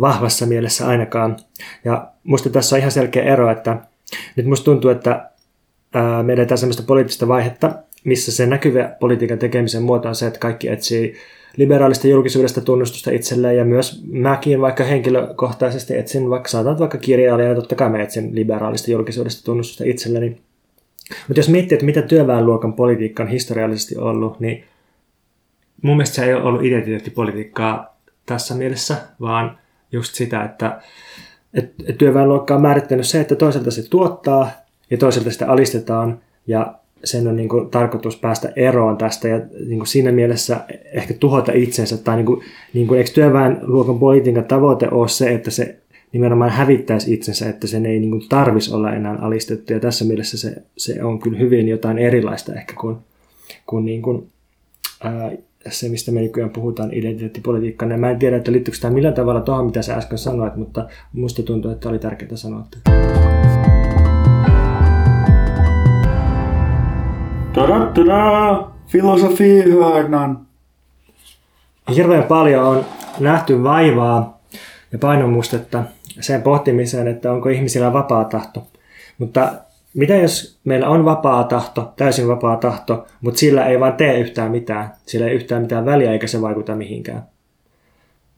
[0.00, 1.36] vahvassa mielessä ainakaan.
[1.84, 3.76] Ja musta tässä on ihan selkeä ero, että
[4.36, 5.30] nyt musta tuntuu, että
[5.94, 7.72] meidän edetään sellaista poliittista vaihetta,
[8.04, 11.14] missä se näkyvä politiikan tekemisen muoto on se, että kaikki etsii
[11.56, 17.74] liberaalista julkisuudesta tunnustusta itselleen ja myös mäkin vaikka henkilökohtaisesti etsin, vaikka saatan vaikka kirjailijana, totta
[17.74, 20.36] kai mä etsin liberaalista julkisuudesta tunnustusta itselleni.
[21.28, 24.64] Mutta jos miettii, että mitä työväenluokan politiikka on historiallisesti ollut, niin
[25.82, 27.96] mun mielestä se ei ole ollut identiteettipolitiikkaa
[28.26, 29.58] tässä mielessä, vaan
[29.92, 30.80] just sitä, että,
[31.54, 34.50] että työväenluokka on määrittänyt se, että toisaalta se tuottaa
[34.90, 39.78] ja toisaalta sitä alistetaan ja sen on niin kuin, tarkoitus päästä eroon tästä ja niin
[39.78, 40.60] kuin siinä mielessä
[40.92, 41.98] ehkä tuhota itsensä.
[41.98, 42.42] Tai niin kuin,
[42.74, 45.76] niin kuin, eikö työväenluokan politiikan tavoite ole se, että se
[46.12, 49.72] nimenomaan hävittäisi itsensä, että sen ei niin tarvitsisi olla enää alistettu.
[49.72, 52.96] Ja tässä mielessä se, se on kyllä hyvin jotain erilaista ehkä kuin,
[53.66, 54.28] kuin, niin kuin
[55.04, 55.32] ää,
[55.68, 57.90] se, mistä me nykyään puhutaan identiteettipolitiikkaan.
[57.90, 60.88] Ja mä en tiedä, että liittyykö tämä millään tavalla tuohon, mitä sä äsken sanoit, mutta
[61.12, 62.66] musta tuntuu, että oli tärkeää sanoa.
[67.52, 70.46] Tada, Filosofihörnan!
[71.94, 72.84] Hirveän paljon on
[73.20, 74.40] nähty vaivaa
[74.92, 75.82] ja painomustetta
[76.20, 78.66] sen pohtimiseen, että onko ihmisillä vapaa tahto.
[79.18, 79.52] Mutta
[79.94, 84.50] mitä jos meillä on vapaa tahto, täysin vapaa tahto, mutta sillä ei vaan tee yhtään
[84.50, 87.22] mitään, sillä ei yhtään mitään väliä eikä se vaikuta mihinkään.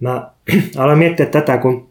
[0.01, 0.30] Mä
[0.78, 1.89] aloin miettiä tätä, kun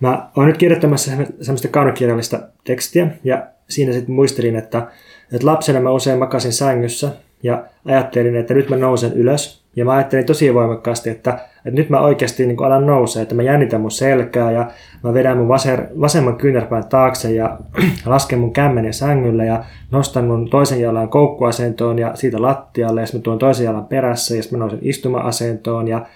[0.00, 1.10] mä oon nyt kirjoittamassa
[1.40, 4.86] semmoista kaunokirjallista tekstiä ja siinä sitten muistelin, että
[5.32, 7.10] että lapsena mä usein makasin sängyssä
[7.42, 9.59] ja ajattelin, että nyt mä nousen ylös.
[9.76, 13.42] Ja mä ajattelin tosi voimakkaasti, että, että nyt mä oikeasti niin alan nousee, että mä
[13.42, 14.70] jännitän mun selkää ja
[15.02, 17.58] mä vedän mun vaser, vasemman kyynärpään taakse ja
[18.06, 23.20] lasken mun kämmenen sängylle ja nostan mun toisen jalan koukkuasentoon ja siitä lattialle ja mä
[23.20, 26.06] tuon toisen jalan perässä ja mä nousen istuma-asentoon ja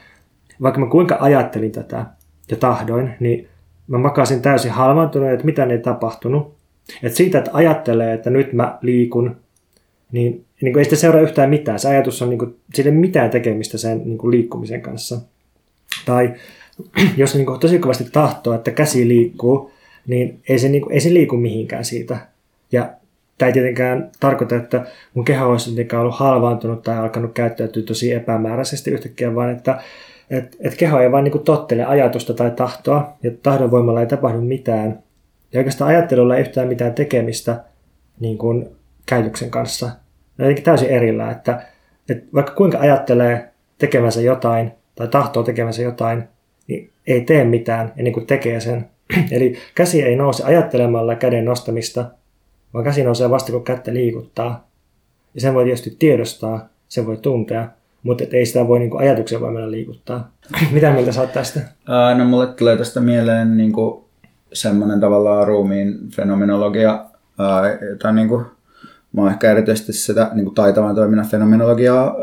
[0.63, 2.07] vaikka mä kuinka ajattelin tätä
[2.51, 3.49] ja tahdoin, niin
[3.87, 6.55] mä makasin täysin halvaantunut, että mitä ei tapahtunut.
[7.03, 9.37] Et siitä, että ajattelee, että nyt mä liikun,
[10.13, 11.79] niin, niin kuin ei sitä seuraa yhtään mitään.
[11.79, 15.21] Se ajatus on, niin kuin, sillä ei mitään tekemistä sen niin kuin liikkumisen kanssa.
[16.07, 16.35] Tai
[17.17, 19.71] jos niin kuin, tosi kovasti tahtoo, että käsi liikkuu,
[20.07, 22.17] niin ei se, niin kuin, ei se liiku mihinkään siitä.
[22.73, 22.91] Ja
[23.39, 28.91] tämä ei tietenkään tarkoita, että mun keho olisi ollut halvaantunut tai alkanut käyttäytyä tosi epämääräisesti
[28.91, 29.83] yhtäkkiä, vaan että
[30.31, 34.41] et, et keho ei vaan niin tottele ajatusta tai tahtoa, ja tahdon voimalla ei tapahdu
[34.41, 35.03] mitään,
[35.53, 37.65] ja oikeastaan ajattelulla ei yhtään mitään tekemistä
[38.21, 38.69] niin kuin
[39.07, 39.91] käytöksen kanssa.
[40.39, 41.63] Jotenkin täysin erillä, että,
[42.09, 46.25] että vaikka kuinka ajattelee tekemänsä jotain tai tahtoo tekemänsä jotain,
[46.69, 48.89] niin ei tee mitään ennen kuin tekee sen.
[49.31, 52.05] Eli käsi ei nouse ajattelemalla käden nostamista,
[52.75, 54.69] vaan käsi nousee vasta kun kättä liikuttaa.
[55.35, 57.69] Ja sen voi tietysti tiedostaa, sen voi tuntea,
[58.03, 60.31] mutta ei sitä voi niin ajatuksen voimalla liikuttaa.
[60.73, 61.61] Mitä mieltä sä oot tästä?
[62.17, 64.05] no mulle tulee tästä mieleen niin kuin
[64.53, 67.05] semmoinen tavallaan ruumiin fenomenologia,
[67.91, 68.47] jota niin kuin,
[69.15, 72.17] mä oon ehkä erityisesti sitä niin kuin taitavan toiminnan fenomenologiaa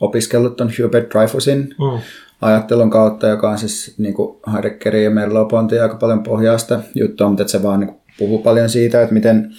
[0.00, 2.00] opiskellut ton Hubert Dreyfusin mm.
[2.40, 7.48] ajattelun kautta, joka on siis niin kuin Heideggerin ja Merleau-Pontin aika paljon pohjaista juttua, mutta
[7.48, 9.50] se vaan niin kuin, puhuu paljon siitä, että miten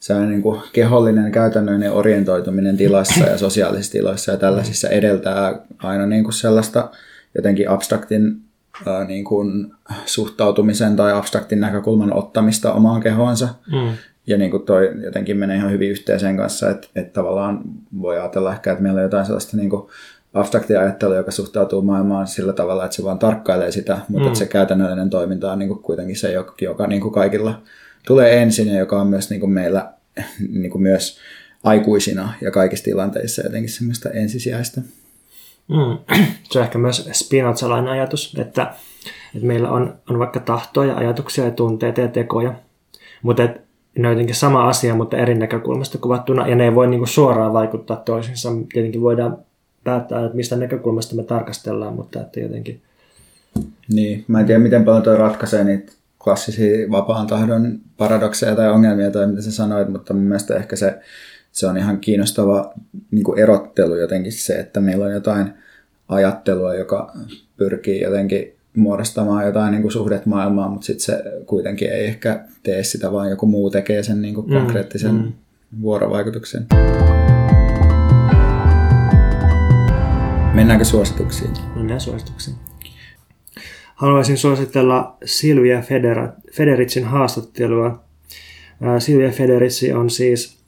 [0.00, 6.24] se niin kuin kehollinen käytännöllinen orientoituminen tilassa ja sosiaalisissa tiloissa ja tällaisissa edeltää aina niin
[6.24, 6.90] kuin sellaista
[7.34, 8.40] jotenkin abstraktin
[8.86, 9.72] ää, niin kuin
[10.06, 13.48] suhtautumisen tai abstraktin näkökulman ottamista omaan kehoonsa.
[13.72, 13.92] Mm.
[14.28, 17.60] Ja niin kuin toi jotenkin menee ihan hyvin yhteen sen kanssa, että, että tavallaan
[18.00, 19.90] voi ajatella ehkä, että meillä on jotain sellaista niin kuin
[20.34, 24.26] abstraktia ajattelua, joka suhtautuu maailmaan sillä tavalla, että se vaan tarkkailee sitä, mutta mm.
[24.26, 27.62] että se käytännöllinen toiminta on niin kuin kuitenkin se, joka, joka niin kuin kaikilla
[28.06, 29.92] tulee ensin ja joka on myös niin kuin meillä
[30.60, 31.18] niin kuin myös
[31.64, 34.80] aikuisina ja kaikissa tilanteissa jotenkin semmoista ensisijaista.
[35.68, 36.16] Mm.
[36.50, 38.74] Se on ehkä myös spinozalainen ajatus, että,
[39.34, 42.54] että meillä on, on vaikka tahtoja, ajatuksia ja tunteita ja tekoja,
[43.22, 43.67] mutta että
[44.02, 47.08] ne on jotenkin sama asia, mutta eri näkökulmasta kuvattuna, ja ne ei voi niin kuin
[47.08, 48.48] suoraan vaikuttaa toisiinsa.
[48.72, 49.38] Tietenkin voidaan
[49.84, 52.80] päättää, että mistä näkökulmasta me tarkastellaan, mutta että jotenkin...
[53.92, 55.92] Niin, mä en tiedä, miten paljon toi ratkaisee niitä
[56.24, 60.98] klassisia vapaan tahdon paradokseja tai ongelmia tai mitä sä sanoit, mutta mun mielestä ehkä se
[61.52, 62.74] se on ihan kiinnostava
[63.10, 65.54] niin kuin erottelu jotenkin se, että meillä on jotain
[66.08, 67.12] ajattelua, joka
[67.56, 72.82] pyrkii jotenkin muodostamaan jotain niin kuin suhdet maailmaan, mutta sitten se kuitenkin ei ehkä tee
[72.82, 75.32] sitä, vaan joku muu tekee sen niin kuin mm, konkreettisen mm.
[75.82, 76.66] vuorovaikutuksen.
[80.54, 81.50] Mennäänkö suosituksiin?
[81.76, 82.56] Mennään suosituksiin.
[83.94, 85.82] Haluaisin suositella Silvia
[86.52, 88.04] Federitsin haastattelua.
[88.98, 90.58] Silvia Federitsi on siis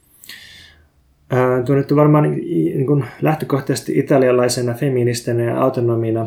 [1.66, 6.26] tunnettu varmaan niin kuin lähtökohtaisesti italialaisena feministinä ja autonomina,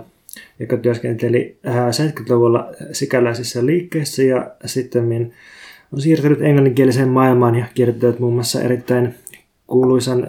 [0.59, 5.31] joka työskenteli 70-luvulla sikäläisissä liikkeissä ja sitten
[5.93, 9.15] on siirtynyt englanninkieliseen maailmaan ja kirjoittanut muun muassa erittäin
[9.67, 10.27] kuuluisan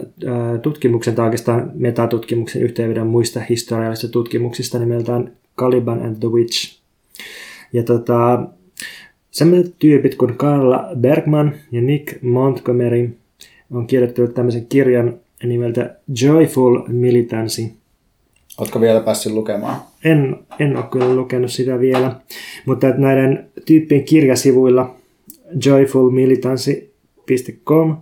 [0.63, 6.79] tutkimuksen tai oikeastaan metatutkimuksen yhteenvedon muista historiallisista tutkimuksista nimeltään Caliban and the Witch.
[7.73, 8.47] Ja tota,
[9.31, 13.11] sellaiset tyypit kuin Carla Bergman ja Nick Montgomery
[13.71, 17.63] on kirjoittanut tämmöisen kirjan nimeltä Joyful Militancy.
[18.59, 19.77] Oletko vielä päässyt lukemaan?
[20.05, 22.21] En, en ole kyllä lukenut sitä vielä,
[22.67, 24.95] mutta että näiden tyyppien kirjasivuilla
[25.65, 27.97] joyfulmilitancy.com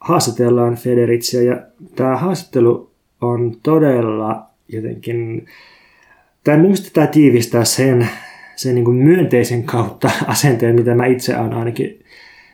[0.00, 1.60] haastatellaan Federicia ja
[1.94, 2.90] tämä haastattelu
[3.20, 5.46] on todella jotenkin,
[6.44, 8.08] tai minusta tämä tiivistää sen,
[8.56, 12.00] sen niin kuin myönteisen kautta asenteen, mitä mä itse olen ainakin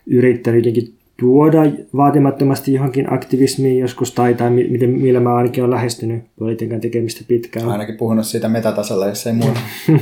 [0.06, 1.62] yrittänyt jotenkin tuoda
[1.96, 7.68] vaatimattomasti johonkin aktivismiin joskus tai, tai miten, millä mä ainakin olen lähestynyt politiikan tekemistä pitkään.
[7.68, 9.60] Ainakin puhunut siitä metatasolla, jos ei muuta.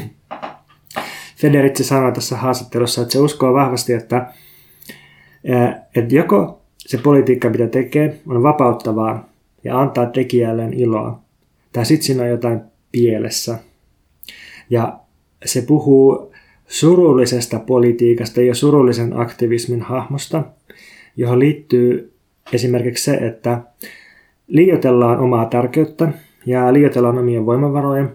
[1.37, 4.33] Federitsi sanoi tässä haastattelussa, että se uskoo vahvasti, että,
[5.97, 9.29] että joko se politiikka, mitä tekee, on vapauttavaa
[9.65, 11.21] ja antaa tekijälleen iloa,
[11.73, 12.61] tai sitten siinä on jotain
[12.93, 13.59] pielessä.
[14.71, 15.01] Ja
[15.45, 16.33] se puhuu
[16.69, 20.43] surullisesta politiikasta ja surullisen aktivismin hahmosta,
[21.21, 22.13] johon liittyy
[22.53, 23.59] esimerkiksi se, että
[24.47, 26.09] liioitellaan omaa tärkeyttä
[26.47, 28.09] ja liioitellaan omien voimavaroja,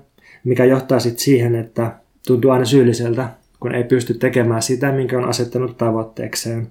[0.44, 1.92] mikä johtaa sitten siihen, että
[2.28, 3.30] tuntuu aina syylliseltä,
[3.60, 6.68] kun ei pysty tekemään sitä, minkä on asettanut tavoitteekseen.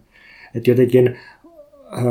[0.55, 1.19] Että jotenkin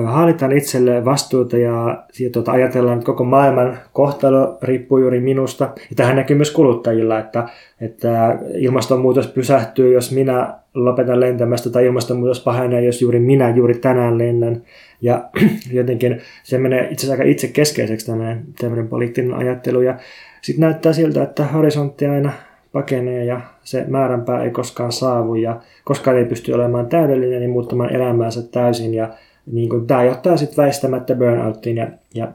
[0.05, 5.63] haalitaan itselle vastuuta ja, ja tuota, ajatellaan, että koko maailman kohtalo riippuu juuri minusta.
[5.89, 7.47] Ja tähän näkyy myös kuluttajilla, että,
[7.81, 14.17] että ilmastonmuutos pysähtyy, jos minä lopetan lentämästä, tai ilmastonmuutos pahenee, jos juuri minä juuri tänään
[14.17, 14.61] lennän.
[15.01, 15.29] Ja
[15.71, 19.81] jotenkin se menee itse asiassa aika itse keskeiseksi tämmöinen, tämmöinen poliittinen ajattelu.
[19.81, 19.97] Ja
[20.41, 22.31] sitten näyttää siltä, että horisontti aina
[22.71, 27.95] pakenee ja se määränpää ei koskaan saavu ja koskaan ei pysty olemaan täydellinen, niin muuttamaan
[27.95, 28.93] elämäänsä täysin.
[28.93, 29.09] Ja
[29.51, 32.31] niin kuin, tämä johtaa sitten väistämättä burnouttiin ja, ja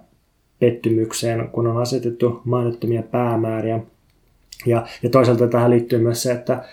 [0.60, 3.80] pettymykseen, kun on asetettu mahdottomia päämääriä.
[4.66, 6.64] Ja, ja toisaalta tähän liittyy myös se, että,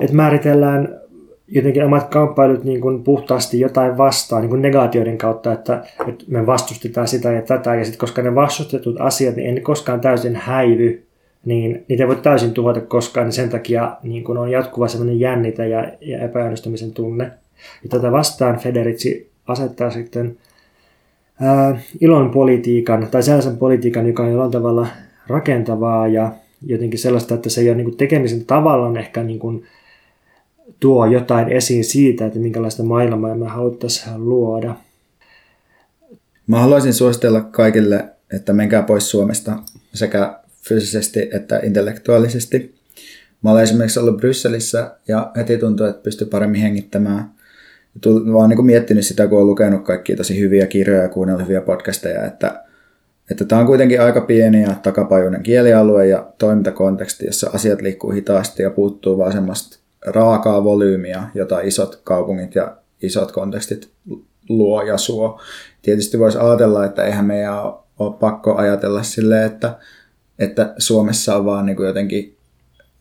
[0.00, 1.00] että määritellään
[1.48, 6.46] jotenkin omat kamppailut niin kuin puhtaasti jotain vastaan, niin kuin negaatioiden kautta, että, että me
[6.46, 11.06] vastustetaan sitä ja tätä, ja sitten koska ne vastustetut asiat, niin ei koskaan täysin häivy,
[11.44, 15.20] niin niitä ei voi täysin tuhota koskaan, niin sen takia niin kuin on jatkuva sellainen
[15.20, 17.24] jännitä ja, ja epäonnistumisen tunne.
[17.82, 20.38] Ja tätä vastaan Federitsi asettaa sitten
[21.40, 24.86] ää, ilon politiikan tai sellaisen politiikan, joka on jollain tavalla
[25.26, 26.32] rakentavaa ja
[26.66, 29.64] jotenkin sellaista, että se ei ole niin kuin tekemisen tavallaan ehkä niin kuin
[30.80, 34.74] tuo jotain esiin siitä, että minkälaista maailmaa me haluttaisiin luoda.
[36.46, 39.52] Mä haluaisin suositella kaikille, että menkää pois Suomesta
[39.94, 42.74] sekä fyysisesti että intellektuaalisesti.
[43.42, 47.30] Mä olen esimerkiksi ollut Brysselissä ja heti tuntuu, että pystyy paremmin hengittämään
[48.24, 51.60] mä oon niin miettinyt sitä, kun olen lukenut kaikkia tosi hyviä kirjoja ja kuunnellut hyviä
[51.60, 52.64] podcasteja, että
[53.30, 58.62] että tämä on kuitenkin aika pieni ja takapajuinen kielialue ja toimintakonteksti, jossa asiat liikkuu hitaasti
[58.62, 63.90] ja puuttuu vaan semmoista raakaa volyymiä, jota isot kaupungit ja isot kontekstit
[64.48, 65.40] luo ja suo.
[65.82, 67.64] Tietysti voisi ajatella, että eihän meidän
[67.98, 69.78] ole pakko ajatella silleen, että,
[70.38, 72.36] että Suomessa on vaan niin kuin jotenkin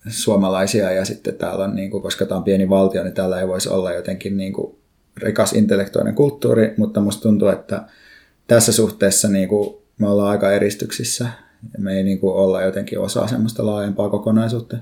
[0.08, 3.48] suomalaisia ja sitten täällä on, niin kuin, koska tämä on pieni valtio, niin täällä ei
[3.48, 4.76] voisi olla jotenkin niin kuin
[5.18, 7.82] rikas intellektuaalinen kulttuuri, mutta musta tuntuu, että
[8.48, 11.24] tässä suhteessa niin kuin me ollaan aika eristyksissä
[11.74, 14.78] ja me ei niin kuin olla jotenkin osa semmoista laajempaa kokonaisuutta.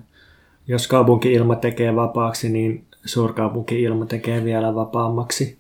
[0.68, 5.58] Jos kaupunki-ilma tekee vapaaksi, niin suurkaupunki-ilma tekee vielä vapaammaksi.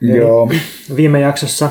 [0.00, 0.50] Joo.
[0.96, 1.70] Viime jaksossa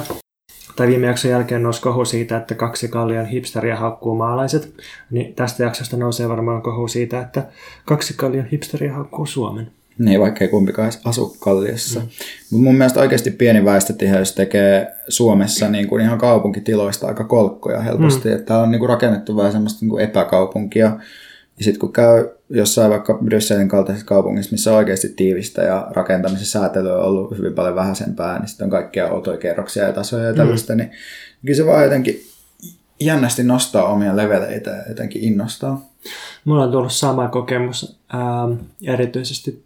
[0.75, 4.73] tai viime jakson jälkeen nousi kohu siitä, että kaksi kallion hipsteriä haukkuu maalaiset,
[5.11, 7.45] niin tästä jaksosta nousee varmaan kohu siitä, että
[7.85, 9.71] kaksi kallion hipsteriä haukkuu Suomen.
[9.97, 11.99] Niin, vaikka ei kumpikaan asu Kalliossa.
[11.99, 12.05] Mm.
[12.51, 18.29] Mutta mun mielestä oikeasti pieni väestötiheys tekee Suomessa niin kuin ihan kaupunkitiloista aika kolkkoja helposti.
[18.29, 18.35] Mm.
[18.35, 20.97] Että on niin kuin rakennettu vähän semmoista niin kuin epäkaupunkia.
[21.57, 26.45] Ja sitten kun käy jossain vaikka Brysselin kaltaisessa kaupungissa, missä on oikeasti tiivistä ja rakentamisen
[26.45, 30.33] säätely on ollut hyvin paljon vähäisempää, niin sitten on kaikkia outoja kerroksia ja tasoja ja
[30.33, 30.77] tällaista, mm.
[30.77, 30.91] niin
[31.45, 32.21] kyllä se vaan jotenkin
[32.99, 35.89] jännästi nostaa omia leveleitä ja jotenkin innostaa.
[36.45, 39.63] Mulla on tullut sama kokemus, ähm, erityisesti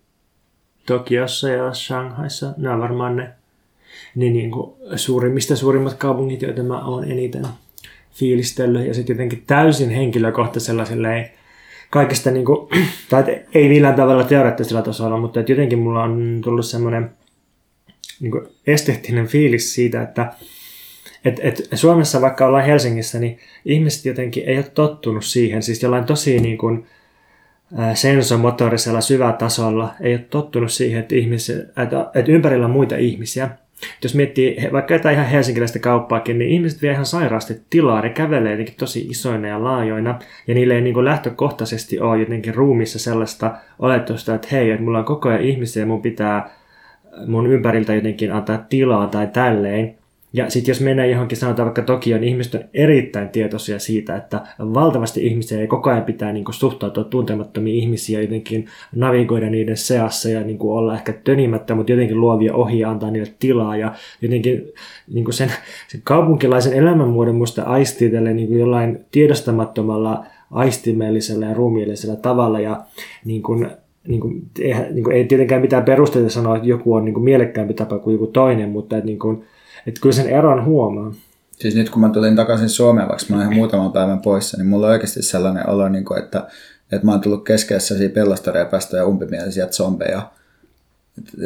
[0.88, 2.54] Tokiossa ja Shanghaissa.
[2.58, 3.30] Nämä on varmaan ne,
[4.16, 7.48] ne niin kuin suurimmista suurimmat kaupungit, joita mä oon eniten
[8.14, 8.88] fiilistellyt.
[8.88, 11.30] Ja sitten jotenkin täysin henkilökohtaisella silleen,
[11.90, 12.70] kaikesta, niin kuin,
[13.10, 17.10] tai ei millään tavalla teoreettisella tasolla, mutta että jotenkin mulla on tullut semmoinen
[18.20, 20.34] niin kuin esteettinen fiilis siitä, että
[21.26, 26.06] et, et Suomessa vaikka ollaan Helsingissä, niin ihmiset jotenkin ei ole tottunut siihen, siis jollain
[26.06, 26.88] tosi niin kuin,
[27.94, 33.50] sensomotorisella syvätasolla ei ole tottunut siihen, että, ihmisiä, että, että ympärillä on muita ihmisiä.
[34.04, 38.52] jos miettii vaikka jotain ihan helsinkiläistä kauppaakin, niin ihmiset vie ihan sairaasti tilaa, ne kävelee
[38.52, 43.56] jotenkin tosi isoina ja laajoina, ja niille ei niin kuin lähtökohtaisesti ole jotenkin ruumissa sellaista
[43.80, 46.50] oletusta, että hei, että mulla on koko ajan ihmisiä ja mun pitää
[47.28, 49.97] mun ympäriltä jotenkin antaa tilaa tai tälleen.
[50.38, 54.42] Ja sitten jos mennään johonkin, sanotaan vaikka Tokioon, niin ihmiset on erittäin tietoisia siitä, että
[54.60, 58.66] valtavasti ihmisiä ei koko ajan pitää niin kuin, suhtautua tuntemattomia ihmisiä, jotenkin
[58.96, 63.12] navigoida niiden seassa ja niin kuin, olla ehkä tönimättä, mutta jotenkin luovia ohi ja antaa
[63.12, 63.78] niille tilaa.
[63.78, 64.72] Ja jotenkin
[65.14, 65.52] niin kuin sen,
[65.88, 72.60] sen kaupunkilaisen elämänmuodon muista aistii tälle niin kuin jollain tiedostamattomalla aistimellisellä ja ruumiillisella tavalla.
[72.60, 72.82] Ja
[73.26, 73.68] niin kuin,
[74.08, 77.24] niin kuin, ei, niin kuin, ei tietenkään mitään perusteita sanoa, että joku on niin kuin,
[77.24, 79.44] mielekkäämpi tapa kuin joku toinen, mutta että, niin kuin,
[79.88, 81.14] että kyllä sen eron huomaa.
[81.52, 84.68] Siis nyt kun mä tulin takaisin Suomeen, vaikka mä olen ihan muutaman päivän poissa, niin
[84.68, 86.48] mulla on oikeasti sellainen olo, niin kuin, että,
[86.92, 90.32] että mä oon tullut keskessä pellastarepästä ja umpimielisiä zombeja.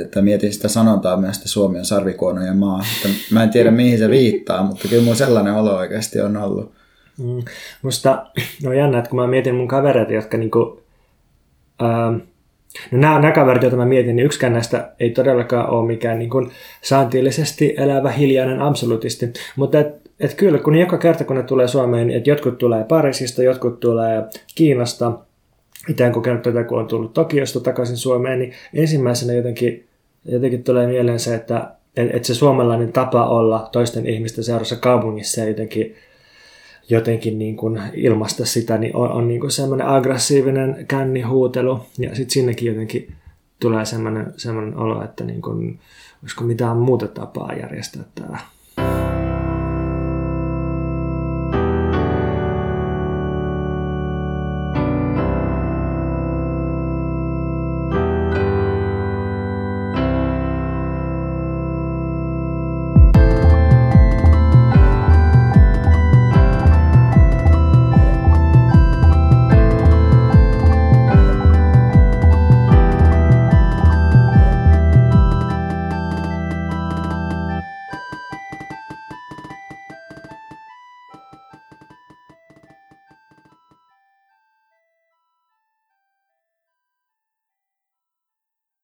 [0.02, 2.84] Että, mietin sitä sanontaa myös, että Suomi on sarvikuonojen maa.
[2.96, 6.72] Että mä en tiedä mihin se viittaa, mutta kyllä mun sellainen olo oikeasti on ollut.
[7.18, 7.44] Mm.
[7.82, 8.26] Musta
[8.64, 10.84] no jännä, että kun mä mietin mun kavereita, jotka niinku,
[11.82, 12.16] ähm,
[12.92, 16.30] No nämä, nämä kaverit, joita mä mietin, niin yksikään näistä ei todellakaan ole mikään niin
[16.30, 16.52] kuin
[16.82, 19.34] saantillisesti elävä hiljainen absolutisti.
[19.56, 23.44] Mutta et, et kyllä, kun joka kerta kun ne tulee Suomeen, että jotkut tulee Pariisista,
[23.44, 24.24] jotkut tulee
[24.56, 25.12] Kiinasta,
[25.90, 29.88] itse en kokenut tätä, kun on tullut Tokiosta takaisin Suomeen, niin ensimmäisenä jotenkin,
[30.26, 35.48] jotenkin tulee mieleen se, että, että se suomalainen tapa olla toisten ihmisten seurassa kaupungissa ja
[35.48, 35.96] jotenkin
[36.90, 41.86] jotenkin niin kuin ilmaista sitä, niin on, on niin kuin semmoinen aggressiivinen kännihuutelu.
[41.98, 43.14] Ja sitten sinnekin jotenkin
[43.60, 45.80] tulee semmoinen, semmoinen olo, että niin kuin,
[46.24, 48.38] olisiko mitään muuta tapaa järjestää tämä